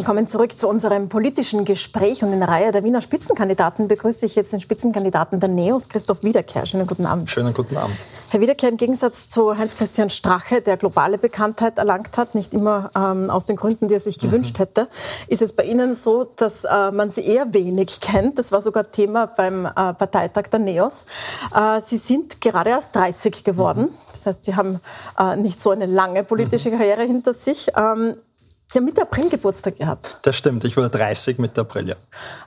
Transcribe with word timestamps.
Willkommen 0.00 0.28
zurück 0.28 0.58
zu 0.58 0.66
unserem 0.66 1.10
politischen 1.10 1.66
Gespräch. 1.66 2.22
Und 2.22 2.32
in 2.32 2.40
der 2.40 2.48
Reihe 2.48 2.72
der 2.72 2.82
Wiener 2.84 3.02
Spitzenkandidaten 3.02 3.86
begrüße 3.86 4.24
ich 4.24 4.34
jetzt 4.34 4.50
den 4.50 4.62
Spitzenkandidaten 4.62 5.40
der 5.40 5.50
NEOS, 5.50 5.90
Christoph 5.90 6.22
Wiederkehr. 6.22 6.64
Schönen 6.64 6.86
guten 6.86 7.04
Abend. 7.04 7.30
Schönen 7.30 7.52
guten 7.52 7.76
Abend. 7.76 7.94
Herr 8.30 8.40
Wiederkehr, 8.40 8.70
im 8.70 8.78
Gegensatz 8.78 9.28
zu 9.28 9.58
Heinz-Christian 9.58 10.08
Strache, 10.08 10.62
der 10.62 10.78
globale 10.78 11.18
Bekanntheit 11.18 11.76
erlangt 11.76 12.16
hat, 12.16 12.34
nicht 12.34 12.54
immer 12.54 12.88
ähm, 12.96 13.28
aus 13.28 13.44
den 13.44 13.56
Gründen, 13.56 13.88
die 13.88 13.94
er 13.94 14.00
sich 14.00 14.18
gewünscht 14.18 14.58
mhm. 14.58 14.62
hätte, 14.62 14.88
ist 15.28 15.42
es 15.42 15.52
bei 15.52 15.64
Ihnen 15.64 15.92
so, 15.92 16.24
dass 16.36 16.64
äh, 16.64 16.92
man 16.92 17.10
Sie 17.10 17.20
eher 17.20 17.52
wenig 17.52 18.00
kennt. 18.00 18.38
Das 18.38 18.52
war 18.52 18.62
sogar 18.62 18.90
Thema 18.90 19.26
beim 19.26 19.66
äh, 19.66 19.70
Parteitag 19.72 20.44
der 20.44 20.60
NEOS. 20.60 21.04
Äh, 21.54 21.82
Sie 21.84 21.98
sind 21.98 22.40
gerade 22.40 22.70
erst 22.70 22.96
30 22.96 23.44
geworden. 23.44 23.82
Mhm. 23.82 23.94
Das 24.10 24.24
heißt, 24.24 24.44
Sie 24.44 24.56
haben 24.56 24.80
äh, 25.18 25.36
nicht 25.36 25.60
so 25.60 25.68
eine 25.68 25.84
lange 25.84 26.24
politische 26.24 26.70
mhm. 26.70 26.78
Karriere 26.78 27.02
hinter 27.02 27.34
sich. 27.34 27.70
Ähm, 27.76 28.14
Sie 28.72 28.78
haben 28.78 28.84
Mitte 28.84 29.02
April 29.02 29.28
Geburtstag 29.28 29.78
gehabt. 29.78 30.20
Das 30.22 30.36
stimmt, 30.36 30.62
ich 30.62 30.76
wurde 30.76 30.90
30 30.90 31.40
Mitte 31.40 31.62
April, 31.62 31.88
ja. 31.88 31.96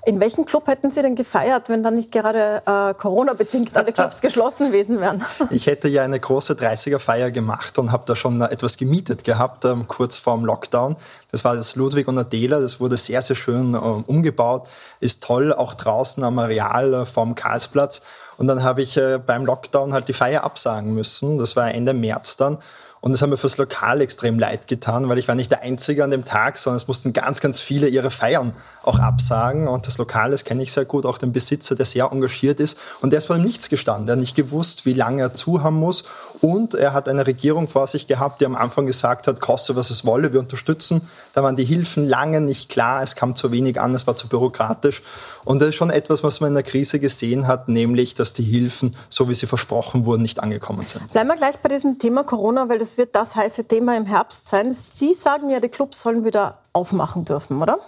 In 0.05 0.21
welchem 0.21 0.45
Club 0.45 0.67
hätten 0.67 0.89
Sie 0.89 1.01
denn 1.01 1.17
gefeiert, 1.17 1.67
wenn 1.67 1.83
dann 1.83 1.95
nicht 1.95 2.13
gerade 2.13 2.61
äh, 2.65 2.93
Corona-bedingt 2.93 3.75
alle 3.75 3.91
Clubs 3.91 4.21
geschlossen 4.21 4.67
gewesen 4.67 5.01
wären? 5.01 5.21
Ich 5.49 5.67
hätte 5.67 5.89
ja 5.89 6.03
eine 6.03 6.17
große 6.17 6.53
30er-Feier 6.53 7.29
gemacht 7.29 7.77
und 7.77 7.91
habe 7.91 8.03
da 8.05 8.15
schon 8.15 8.39
etwas 8.39 8.77
gemietet 8.77 9.25
gehabt, 9.25 9.65
ähm, 9.65 9.85
kurz 9.89 10.17
vorm 10.17 10.45
Lockdown. 10.45 10.95
Das 11.29 11.43
war 11.43 11.57
das 11.57 11.75
Ludwig 11.75 12.07
und 12.07 12.17
Adela, 12.17 12.61
das 12.61 12.79
wurde 12.79 12.95
sehr, 12.95 13.21
sehr 13.21 13.35
schön 13.35 13.73
äh, 13.73 13.77
umgebaut, 13.77 14.69
ist 15.01 15.23
toll, 15.23 15.51
auch 15.51 15.73
draußen 15.73 16.23
am 16.23 16.39
Areal 16.39 16.93
äh, 16.93 17.05
vorm 17.05 17.35
Karlsplatz. 17.35 18.01
Und 18.37 18.47
dann 18.47 18.63
habe 18.63 18.81
ich 18.81 18.95
äh, 18.95 19.19
beim 19.23 19.45
Lockdown 19.45 19.91
halt 19.93 20.07
die 20.07 20.13
Feier 20.13 20.45
absagen 20.45 20.93
müssen. 20.93 21.37
Das 21.37 21.57
war 21.57 21.69
Ende 21.69 21.93
März 21.93 22.37
dann. 22.37 22.59
Und 23.03 23.11
das 23.11 23.21
hat 23.21 23.29
mir 23.29 23.35
fürs 23.35 23.57
Lokal 23.57 23.99
extrem 23.99 24.39
leid 24.39 24.69
getan, 24.69 25.09
weil 25.09 25.17
ich 25.17 25.27
war 25.27 25.35
nicht 25.35 25.51
der 25.51 25.61
Einzige 25.61 26.05
an 26.05 26.11
dem 26.11 26.23
Tag, 26.23 26.57
sondern 26.57 26.77
es 26.77 26.87
mussten 26.87 27.11
ganz, 27.11 27.41
ganz 27.41 27.59
viele 27.59 27.89
ihre 27.89 28.09
Feiern 28.09 28.53
auch 28.81 28.97
absagen. 28.97 29.67
Und 29.67 29.87
das 29.87 29.97
Lokal, 29.97 30.31
das 30.31 30.45
kenne 30.45 30.63
ich 30.63 30.71
sehr 30.71 30.85
gut, 30.85 31.05
auch 31.05 31.17
den 31.17 31.33
Besitzer, 31.33 31.75
der 31.75 31.85
sehr 31.85 32.09
engagiert 32.13 32.61
ist. 32.61 32.77
Und 33.01 33.09
der 33.09 33.17
ist 33.17 33.25
vor 33.25 33.35
dem 33.35 33.43
Nichts 33.43 33.67
gestanden. 33.67 34.07
Er 34.07 34.13
hat 34.13 34.19
nicht 34.19 34.37
gewusst, 34.37 34.85
wie 34.85 34.93
lange 34.93 35.21
er 35.21 35.33
zu 35.33 35.63
haben 35.63 35.75
muss. 35.75 36.05
Und 36.39 36.75
er 36.75 36.93
hat 36.93 37.09
eine 37.09 37.27
Regierung 37.27 37.67
vor 37.67 37.87
sich 37.87 38.07
gehabt, 38.07 38.39
die 38.39 38.45
am 38.45 38.55
Anfang 38.55 38.85
gesagt 38.85 39.27
hat, 39.27 39.41
koste 39.41 39.75
was 39.75 39.89
es 39.89 40.05
wolle, 40.05 40.31
wir 40.31 40.39
unterstützen. 40.39 41.01
Da 41.33 41.43
waren 41.43 41.57
die 41.57 41.65
Hilfen 41.65 42.07
lange 42.07 42.39
nicht 42.39 42.69
klar, 42.69 43.03
es 43.03 43.17
kam 43.17 43.35
zu 43.35 43.51
wenig 43.51 43.81
an, 43.81 43.93
es 43.93 44.07
war 44.07 44.15
zu 44.15 44.29
bürokratisch. 44.29 45.03
Und 45.43 45.61
das 45.61 45.69
ist 45.69 45.75
schon 45.75 45.89
etwas, 45.89 46.23
was 46.23 46.39
man 46.39 46.49
in 46.49 46.53
der 46.53 46.63
Krise 46.63 47.01
gesehen 47.01 47.47
hat, 47.47 47.67
nämlich, 47.67 48.15
dass 48.15 48.31
die 48.31 48.43
Hilfen, 48.43 48.95
so 49.09 49.27
wie 49.27 49.35
sie 49.35 49.45
versprochen 49.45 50.05
wurden, 50.05 50.21
nicht 50.21 50.41
angekommen 50.41 50.83
sind. 50.83 51.11
Bleiben 51.11 51.27
wir 51.27 51.35
gleich 51.35 51.57
bei 51.57 51.67
diesem 51.67 51.99
Thema 51.99 52.23
Corona, 52.23 52.69
weil 52.69 52.79
das 52.79 52.92
wird 52.97 53.15
das 53.15 53.35
heiße 53.35 53.65
Thema 53.65 53.97
im 53.97 54.05
Herbst 54.05 54.49
sein. 54.49 54.71
Sie 54.71 55.13
sagen 55.13 55.49
ja, 55.49 55.59
die 55.59 55.69
Clubs 55.69 56.01
sollen 56.01 56.25
wieder 56.25 56.59
aufmachen 56.73 57.25
dürfen, 57.25 57.61
oder? 57.61 57.79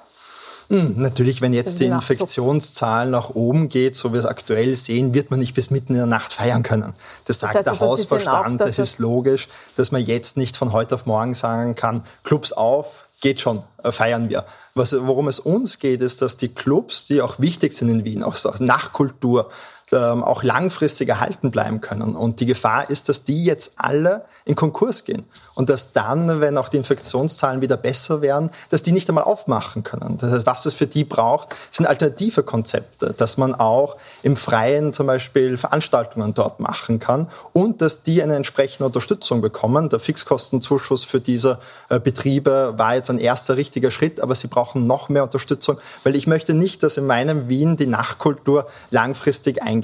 Hm, 0.70 0.96
natürlich, 0.98 1.42
wenn 1.42 1.54
jetzt 1.54 1.80
die 1.80 1.86
Infektionszahl 1.86 3.08
nach 3.10 3.30
oben 3.30 3.70
geht, 3.70 3.96
so 3.96 4.10
wie 4.10 4.14
wir 4.14 4.22
es 4.22 4.26
aktuell 4.26 4.76
sehen, 4.76 5.14
wird 5.14 5.30
man 5.30 5.40
nicht 5.40 5.54
bis 5.54 5.70
mitten 5.70 5.94
in 5.94 6.00
der 6.00 6.08
Nacht 6.08 6.34
feiern 6.34 6.64
können. 6.64 6.94
Das 7.28 7.40
sagt 7.40 7.54
das 7.54 7.58
heißt, 7.58 7.66
der 7.68 7.74
also 7.74 7.86
Hausverstand, 7.86 8.62
auch, 8.62 8.66
das 8.66 8.80
ist 8.80 8.98
logisch, 8.98 9.48
dass 9.76 9.92
man 9.92 10.04
jetzt 10.04 10.38
nicht 10.38 10.58
von 10.58 10.72
heute 10.72 10.96
auf 10.96 11.06
morgen 11.06 11.36
sagen 11.36 11.76
kann, 11.76 12.04
Clubs 12.24 12.52
auf, 12.52 13.06
geht 13.22 13.42
schon, 13.42 13.64
äh, 13.84 13.92
feiern 13.92 14.30
wir. 14.30 14.46
Was, 14.74 14.96
worum 15.06 15.28
es 15.28 15.40
uns 15.40 15.80
geht, 15.80 16.02
ist, 16.02 16.22
dass 16.22 16.38
die 16.38 16.50
Clubs, 16.50 17.06
die 17.06 17.22
auch 17.22 17.40
wichtig 17.40 17.74
sind 17.74 17.90
in 17.90 18.04
Wien, 18.04 18.24
auch 18.24 18.36
Nachkultur, 18.60 19.50
ähm, 19.92 20.24
auch 20.24 20.42
langfristig 20.42 21.10
erhalten 21.10 21.52
bleiben 21.52 21.80
können. 21.80 22.16
Und 22.16 22.40
die 22.40 22.46
Gefahr 22.46 22.90
ist, 22.90 23.08
dass 23.08 23.24
die 23.24 23.46
jetzt 23.46 23.74
alle 23.78 24.26
in 24.46 24.56
Konkurs 24.56 25.06
gehen 25.06 25.26
und 25.54 25.70
dass 25.70 25.94
dann, 25.94 26.42
wenn 26.42 26.58
auch 26.58 26.70
die 26.70 26.78
Infektionszahlen 26.78 27.62
wieder 27.62 27.78
besser 27.78 28.22
werden, 28.22 28.50
dass 28.70 28.82
die 28.82 28.92
nicht 28.92 29.08
einmal 29.10 29.26
aufmachen 29.26 29.84
können. 29.84 30.18
Das 30.18 30.32
heißt, 30.32 30.46
was 30.46 30.66
es 30.66 30.74
für 30.74 30.88
die 30.88 31.04
braucht, 31.04 31.50
sind 31.70 31.86
alternative 31.86 32.42
Konzepte, 32.44 33.14
dass 33.14 33.38
man 33.38 33.54
auch 33.54 33.96
im 34.24 34.36
Freien 34.36 34.92
zum 34.92 35.06
Beispiel 35.06 35.56
Veranstaltungen 35.56 36.34
dort 36.34 36.60
machen 36.60 37.00
kann 37.00 37.28
und 37.54 37.82
dass 37.82 38.02
die 38.02 38.24
eine 38.24 38.36
entsprechende 38.36 38.88
Unterstützung 38.88 39.42
bekommen. 39.42 39.90
Der 39.90 40.00
Fixkostenzuschuss 40.00 41.04
für 41.04 41.20
diese 41.20 41.60
äh, 41.90 42.00
Betriebe 42.00 42.74
war 42.78 42.96
jetzt 42.96 43.10
ein 43.12 43.20
erster 43.20 43.56
richtiger 43.56 43.92
Schritt, 43.92 44.20
aber 44.20 44.34
sie 44.34 44.48
brauchen 44.48 44.88
noch 44.88 45.10
mehr 45.10 45.24
Unterstützung, 45.24 45.78
weil 46.04 46.16
ich 46.16 46.26
möchte 46.26 46.56
nicht, 46.56 46.82
dass 46.82 46.98
in 46.98 47.06
meinem 47.06 47.50
Wien 47.50 47.78
die 47.78 47.88
Nachkultur 47.88 48.66
langfristig 48.90 49.62
eingeht. 49.62 49.75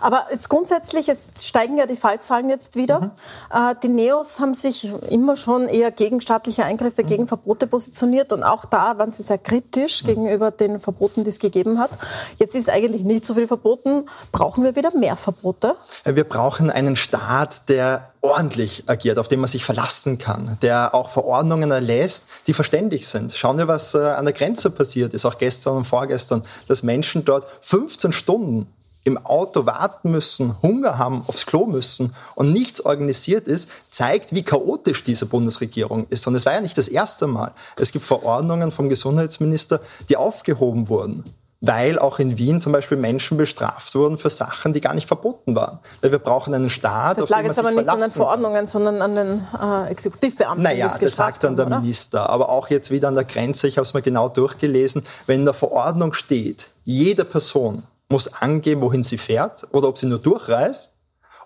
Aber 0.00 0.26
jetzt 0.30 0.48
grundsätzlich, 0.48 1.08
es 1.08 1.32
steigen 1.46 1.76
ja 1.76 1.86
die 1.86 1.96
Fallzahlen 1.96 2.48
jetzt 2.48 2.76
wieder. 2.76 3.00
Mhm. 3.00 3.10
Äh, 3.52 3.74
die 3.82 3.88
Neos 3.88 4.40
haben 4.40 4.54
sich 4.54 4.90
immer 5.10 5.36
schon 5.36 5.68
eher 5.68 5.90
gegen 5.90 6.20
staatliche 6.20 6.64
Eingriffe, 6.64 7.02
mhm. 7.02 7.06
gegen 7.06 7.26
Verbote 7.26 7.66
positioniert 7.66 8.32
und 8.32 8.42
auch 8.42 8.64
da 8.64 8.98
waren 8.98 9.12
sie 9.12 9.22
sehr 9.22 9.38
kritisch 9.38 10.02
mhm. 10.02 10.06
gegenüber 10.06 10.50
den 10.50 10.80
Verboten, 10.80 11.24
die 11.24 11.30
es 11.30 11.38
gegeben 11.38 11.78
hat. 11.78 11.90
Jetzt 12.38 12.54
ist 12.54 12.70
eigentlich 12.70 13.02
nicht 13.02 13.24
so 13.24 13.34
viel 13.34 13.46
verboten. 13.46 14.06
Brauchen 14.32 14.64
wir 14.64 14.76
wieder 14.76 14.94
mehr 14.96 15.16
Verbote? 15.16 15.76
Wir 16.04 16.24
brauchen 16.24 16.70
einen 16.70 16.96
Staat, 16.96 17.68
der 17.68 18.10
ordentlich 18.26 18.84
agiert, 18.86 19.18
auf 19.18 19.28
den 19.28 19.40
man 19.40 19.48
sich 19.48 19.64
verlassen 19.64 20.18
kann, 20.18 20.58
der 20.62 20.94
auch 20.94 21.10
Verordnungen 21.10 21.70
erlässt, 21.70 22.24
die 22.46 22.54
verständlich 22.54 23.06
sind. 23.06 23.32
Schauen 23.32 23.58
wir, 23.58 23.68
was 23.68 23.94
äh, 23.94 23.98
an 23.98 24.24
der 24.24 24.34
Grenze 24.34 24.70
passiert 24.70 25.14
ist, 25.14 25.24
auch 25.24 25.38
gestern 25.38 25.76
und 25.76 25.84
vorgestern, 25.84 26.42
dass 26.66 26.82
Menschen 26.82 27.24
dort 27.24 27.46
15 27.60 28.12
Stunden 28.12 28.66
im 29.06 29.24
Auto 29.24 29.66
warten 29.66 30.10
müssen, 30.10 30.60
Hunger 30.62 30.98
haben, 30.98 31.22
aufs 31.28 31.46
Klo 31.46 31.64
müssen 31.64 32.14
und 32.34 32.52
nichts 32.52 32.80
organisiert 32.80 33.46
ist, 33.46 33.70
zeigt, 33.88 34.34
wie 34.34 34.42
chaotisch 34.42 35.04
diese 35.04 35.26
Bundesregierung 35.26 36.06
ist. 36.08 36.26
Und 36.26 36.34
es 36.34 36.44
war 36.44 36.54
ja 36.54 36.60
nicht 36.60 36.76
das 36.76 36.88
erste 36.88 37.28
Mal. 37.28 37.52
Es 37.78 37.92
gibt 37.92 38.04
Verordnungen 38.04 38.72
vom 38.72 38.88
Gesundheitsminister, 38.88 39.80
die 40.08 40.16
aufgehoben 40.16 40.88
wurden 40.88 41.22
weil 41.62 41.98
auch 41.98 42.18
in 42.18 42.36
Wien 42.36 42.60
zum 42.60 42.72
Beispiel 42.72 42.98
Menschen 42.98 43.38
bestraft 43.38 43.94
wurden 43.94 44.18
für 44.18 44.28
Sachen, 44.28 44.74
die 44.74 44.82
gar 44.82 44.92
nicht 44.92 45.08
verboten 45.08 45.56
waren. 45.56 45.78
Weil 46.02 46.12
wir 46.12 46.18
brauchen 46.18 46.54
einen 46.54 46.68
Staat. 46.68 47.16
Das 47.16 47.30
lag 47.30 47.42
jetzt 47.44 47.58
aber 47.58 47.70
nicht 47.70 47.88
an 47.88 47.98
den 47.98 48.10
Verordnungen, 48.10 48.56
kann. 48.56 48.66
sondern 48.66 49.00
an 49.00 49.14
den 49.14 49.46
äh, 49.58 49.90
Exekutivbeamten. 49.90 50.62
Naja, 50.62 50.94
das 51.00 51.16
sagt 51.16 51.44
dann 51.44 51.56
der 51.56 51.66
oder? 51.66 51.80
Minister. 51.80 52.28
Aber 52.28 52.50
auch 52.50 52.68
jetzt 52.68 52.90
wieder 52.90 53.08
an 53.08 53.14
der 53.14 53.24
Grenze, 53.24 53.68
ich 53.68 53.78
habe 53.78 53.86
es 53.86 53.94
mir 53.94 54.02
genau 54.02 54.28
durchgelesen, 54.28 55.02
wenn 55.26 55.40
in 55.40 55.44
der 55.46 55.54
Verordnung 55.54 56.12
steht, 56.12 56.68
jede 56.84 57.24
Person 57.24 57.84
muss 58.08 58.32
angeben, 58.34 58.82
wohin 58.82 59.02
sie 59.02 59.18
fährt 59.18 59.66
oder 59.72 59.88
ob 59.88 59.98
sie 59.98 60.06
nur 60.06 60.18
durchreist. 60.18 60.92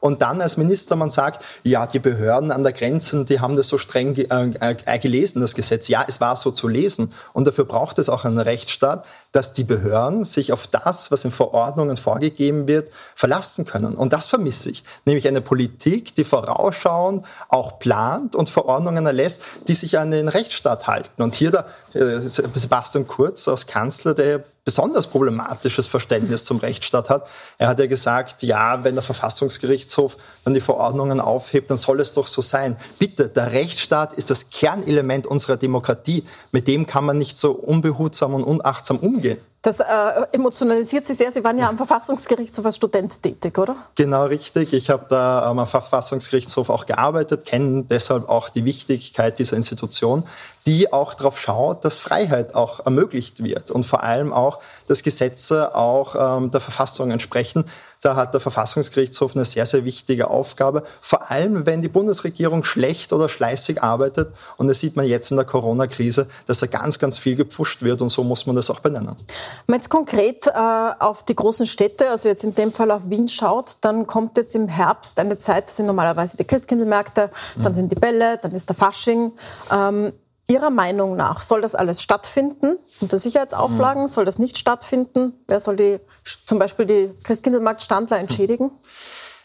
Und 0.00 0.22
dann 0.22 0.40
als 0.40 0.56
Minister 0.56 0.96
man 0.96 1.10
sagt, 1.10 1.44
ja, 1.62 1.86
die 1.86 1.98
Behörden 1.98 2.50
an 2.50 2.62
der 2.62 2.72
Grenze, 2.72 3.24
die 3.26 3.40
haben 3.40 3.54
das 3.54 3.68
so 3.68 3.76
streng 3.76 4.16
äh, 4.16 4.74
äh, 4.86 4.98
gelesen, 4.98 5.42
das 5.42 5.54
Gesetz. 5.54 5.88
Ja, 5.88 6.04
es 6.08 6.22
war 6.22 6.36
so 6.36 6.50
zu 6.50 6.68
lesen. 6.68 7.12
Und 7.34 7.46
dafür 7.46 7.66
braucht 7.66 7.98
es 7.98 8.08
auch 8.08 8.24
einen 8.24 8.38
Rechtsstaat, 8.38 9.06
dass 9.32 9.52
die 9.52 9.64
Behörden 9.64 10.24
sich 10.24 10.52
auf 10.52 10.66
das, 10.66 11.10
was 11.10 11.24
in 11.24 11.30
Verordnungen 11.30 11.96
vorgegeben 11.96 12.66
wird, 12.66 12.90
verlassen 13.14 13.64
können. 13.64 13.94
Und 13.94 14.12
das 14.12 14.26
vermisse 14.26 14.70
ich. 14.70 14.84
Nämlich 15.04 15.28
eine 15.28 15.40
Politik, 15.40 16.14
die 16.14 16.24
vorausschauend 16.24 17.24
auch 17.48 17.78
plant 17.78 18.34
und 18.34 18.50
Verordnungen 18.50 19.06
erlässt, 19.06 19.42
die 19.68 19.74
sich 19.74 19.98
an 19.98 20.10
den 20.10 20.28
Rechtsstaat 20.28 20.86
halten. 20.86 21.22
Und 21.22 21.34
hier 21.34 21.50
der 21.50 21.66
äh, 21.94 22.20
Sebastian 22.20 23.06
Kurz 23.06 23.46
als 23.46 23.66
Kanzler, 23.66 24.14
der 24.14 24.44
besonders 24.64 25.06
problematisches 25.06 25.88
Verständnis 25.88 26.44
zum 26.44 26.58
Rechtsstaat 26.58 27.08
hat. 27.08 27.28
Er 27.58 27.68
hat 27.68 27.78
ja 27.78 27.86
gesagt, 27.86 28.42
ja, 28.42 28.84
wenn 28.84 28.94
der 28.94 29.02
Verfassungsgerichtshof 29.02 30.16
dann 30.44 30.54
die 30.54 30.60
Verordnungen 30.60 31.20
aufhebt, 31.20 31.70
dann 31.70 31.78
soll 31.78 32.00
es 32.00 32.12
doch 32.12 32.26
so 32.26 32.42
sein. 32.42 32.76
Bitte, 32.98 33.28
der 33.28 33.52
Rechtsstaat 33.52 34.12
ist 34.12 34.30
das 34.30 34.50
Kernelement 34.50 35.26
unserer 35.26 35.56
Demokratie. 35.56 36.24
Mit 36.52 36.68
dem 36.68 36.86
kann 36.86 37.04
man 37.04 37.18
nicht 37.18 37.38
so 37.38 37.52
unbehutsam 37.52 38.34
und 38.34 38.44
unachtsam 38.44 38.98
umgehen. 38.98 39.19
Das 39.62 39.78
äh, 39.78 39.84
emotionalisiert 40.32 41.04
Sie 41.04 41.12
sehr. 41.12 41.30
Sie 41.30 41.44
waren 41.44 41.58
ja 41.58 41.68
am 41.68 41.76
Verfassungsgerichtshof 41.76 42.64
als 42.64 42.76
Student 42.76 43.22
tätig, 43.22 43.58
oder? 43.58 43.76
Genau, 43.94 44.24
richtig. 44.24 44.72
Ich 44.72 44.88
habe 44.88 45.04
da 45.10 45.42
am 45.42 45.66
Verfassungsgerichtshof 45.66 46.70
auch 46.70 46.86
gearbeitet, 46.86 47.44
kenne 47.44 47.82
deshalb 47.82 48.30
auch 48.30 48.48
die 48.48 48.64
Wichtigkeit 48.64 49.38
dieser 49.38 49.58
Institution, 49.58 50.24
die 50.64 50.90
auch 50.94 51.12
darauf 51.12 51.38
schaut, 51.38 51.84
dass 51.84 51.98
Freiheit 51.98 52.54
auch 52.54 52.86
ermöglicht 52.86 53.44
wird 53.44 53.70
und 53.70 53.84
vor 53.84 54.02
allem 54.02 54.32
auch, 54.32 54.60
dass 54.88 55.02
Gesetze 55.02 55.74
auch 55.74 56.38
ähm, 56.38 56.48
der 56.48 56.60
Verfassung 56.60 57.10
entsprechen. 57.10 57.66
Da 58.00 58.16
hat 58.16 58.32
der 58.32 58.40
Verfassungsgerichtshof 58.40 59.36
eine 59.36 59.44
sehr, 59.44 59.66
sehr 59.66 59.84
wichtige 59.84 60.28
Aufgabe, 60.28 60.84
vor 61.00 61.30
allem 61.30 61.66
wenn 61.66 61.82
die 61.82 61.88
Bundesregierung 61.88 62.64
schlecht 62.64 63.12
oder 63.12 63.28
schleißig 63.28 63.82
arbeitet. 63.82 64.32
Und 64.56 64.68
das 64.68 64.80
sieht 64.80 64.96
man 64.96 65.06
jetzt 65.06 65.30
in 65.30 65.36
der 65.36 65.44
Corona-Krise, 65.44 66.26
dass 66.46 66.60
da 66.60 66.66
ganz, 66.66 66.98
ganz 66.98 67.18
viel 67.18 67.36
gepfuscht 67.36 67.82
wird 67.82 68.00
und 68.00 68.08
so 68.08 68.24
muss 68.24 68.46
man 68.46 68.56
das 68.56 68.70
auch 68.70 68.80
benennen. 68.80 69.16
Wenn 69.16 69.74
man 69.74 69.78
jetzt 69.78 69.90
konkret 69.90 70.46
äh, 70.46 70.50
auf 70.98 71.24
die 71.24 71.36
großen 71.36 71.66
Städte, 71.66 72.08
also 72.08 72.28
jetzt 72.28 72.44
in 72.44 72.54
dem 72.54 72.72
Fall 72.72 72.90
auf 72.90 73.02
Wien 73.06 73.28
schaut, 73.28 73.76
dann 73.82 74.06
kommt 74.06 74.38
jetzt 74.38 74.54
im 74.54 74.68
Herbst 74.68 75.18
eine 75.18 75.36
Zeit, 75.36 75.68
das 75.68 75.76
sind 75.76 75.86
normalerweise 75.86 76.38
die 76.38 76.44
Christkindlmärkte, 76.44 77.30
dann 77.62 77.72
mhm. 77.72 77.74
sind 77.74 77.92
die 77.92 77.96
Bälle, 78.00 78.38
dann 78.38 78.52
ist 78.52 78.68
der 78.68 78.76
Fasching. 78.76 79.32
Ähm, 79.70 80.12
Ihrer 80.50 80.70
Meinung 80.70 81.16
nach 81.16 81.40
soll 81.40 81.60
das 81.60 81.76
alles 81.76 82.02
stattfinden 82.02 82.76
unter 83.00 83.20
Sicherheitsauflagen? 83.20 84.02
Mhm. 84.02 84.08
Soll 84.08 84.24
das 84.24 84.40
nicht 84.40 84.58
stattfinden? 84.58 85.32
Wer 85.46 85.60
soll 85.60 85.76
die, 85.76 86.00
zum 86.24 86.58
Beispiel 86.58 86.86
die 86.86 87.10
Christkindlmarktstandler 87.22 88.18
entschädigen? 88.18 88.72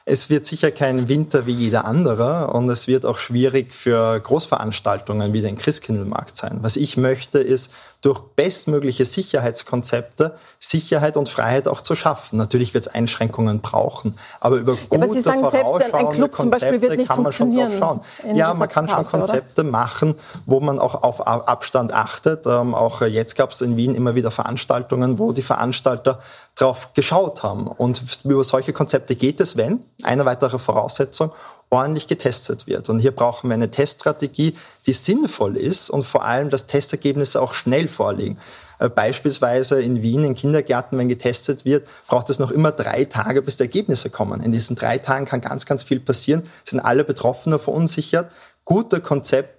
Es 0.07 0.29
wird 0.29 0.45
sicher 0.47 0.71
kein 0.71 1.07
Winter 1.07 1.45
wie 1.45 1.51
jeder 1.51 1.85
andere 1.85 2.47
und 2.53 2.69
es 2.69 2.87
wird 2.87 3.05
auch 3.05 3.19
schwierig 3.19 3.73
für 3.73 4.19
Großveranstaltungen 4.19 5.33
wie 5.33 5.41
den 5.41 5.57
Christkindlmarkt 5.57 6.37
sein. 6.37 6.59
Was 6.61 6.75
ich 6.75 6.97
möchte, 6.97 7.39
ist 7.39 7.71
durch 8.05 8.19
bestmögliche 8.35 9.03
Sicherheitskonzepte 9.03 10.35
Sicherheit 10.59 11.17
und 11.17 11.27
Freiheit 11.27 11.67
auch 11.67 11.81
zu 11.81 11.95
schaffen. 11.95 12.37
Natürlich 12.37 12.75
wird 12.75 12.85
es 12.85 12.93
Einschränkungen 12.93 13.61
brauchen, 13.61 14.15
aber 14.39 14.57
über 14.57 14.73
gute, 14.75 14.87
ja, 14.91 14.97
aber 15.03 15.07
Sie 15.11 15.21
sagen 15.21 15.49
selbst, 15.49 15.93
ein 15.93 16.09
Club 16.09 16.37
zum 16.37 16.51
Beispiel 16.51 16.81
wird 16.83 16.97
nicht 16.97 17.09
kann 17.09 17.23
man 17.23 17.31
schon 17.31 17.55
drauf 17.55 17.71
schauen. 17.79 18.01
Ja, 18.35 18.53
man 18.53 18.69
kann 18.69 18.87
Phase, 18.87 19.09
schon 19.09 19.19
Konzepte 19.21 19.61
oder? 19.61 19.71
machen, 19.71 20.15
wo 20.45 20.59
man 20.59 20.77
auch 20.77 21.01
auf 21.01 21.25
Abstand 21.25 21.93
achtet. 21.93 22.45
Ähm, 22.45 22.75
auch 22.75 23.01
jetzt 23.01 23.35
gab 23.35 23.51
es 23.51 23.61
in 23.61 23.75
Wien 23.75 23.95
immer 23.95 24.13
wieder 24.13 24.29
Veranstaltungen, 24.29 25.17
wo 25.17 25.31
die 25.31 25.41
Veranstalter 25.41 26.19
drauf 26.53 26.93
geschaut 26.93 27.41
haben. 27.41 27.67
Und 27.67 28.01
über 28.23 28.43
solche 28.43 28.71
Konzepte 28.71 29.15
geht 29.15 29.39
es, 29.39 29.57
wenn, 29.57 29.83
eine 30.03 30.25
weitere 30.25 30.59
Voraussetzung, 30.59 31.31
ordentlich 31.69 32.07
getestet 32.07 32.67
wird. 32.67 32.89
Und 32.89 32.99
hier 32.99 33.11
brauchen 33.11 33.49
wir 33.49 33.55
eine 33.55 33.71
Teststrategie, 33.71 34.55
die 34.85 34.93
sinnvoll 34.93 35.57
ist 35.57 35.89
und 35.89 36.03
vor 36.03 36.23
allem, 36.23 36.49
dass 36.49 36.67
Testergebnisse 36.67 37.41
auch 37.41 37.53
schnell 37.53 37.87
vorliegen. 37.87 38.37
Äh, 38.79 38.89
beispielsweise 38.89 39.81
in 39.81 40.01
Wien 40.01 40.23
in 40.23 40.35
Kindergärten, 40.35 40.97
wenn 40.97 41.09
getestet 41.09 41.65
wird, 41.65 41.87
braucht 42.07 42.29
es 42.29 42.39
noch 42.39 42.51
immer 42.51 42.71
drei 42.71 43.05
Tage, 43.05 43.41
bis 43.41 43.57
die 43.57 43.63
Ergebnisse 43.63 44.09
kommen. 44.09 44.41
In 44.41 44.51
diesen 44.51 44.75
drei 44.75 44.97
Tagen 44.97 45.25
kann 45.25 45.41
ganz, 45.41 45.65
ganz 45.65 45.83
viel 45.83 45.99
passieren, 45.99 46.43
sind 46.63 46.79
alle 46.79 47.03
Betroffenen 47.03 47.59
verunsichert 47.59 48.31
gute 48.65 48.99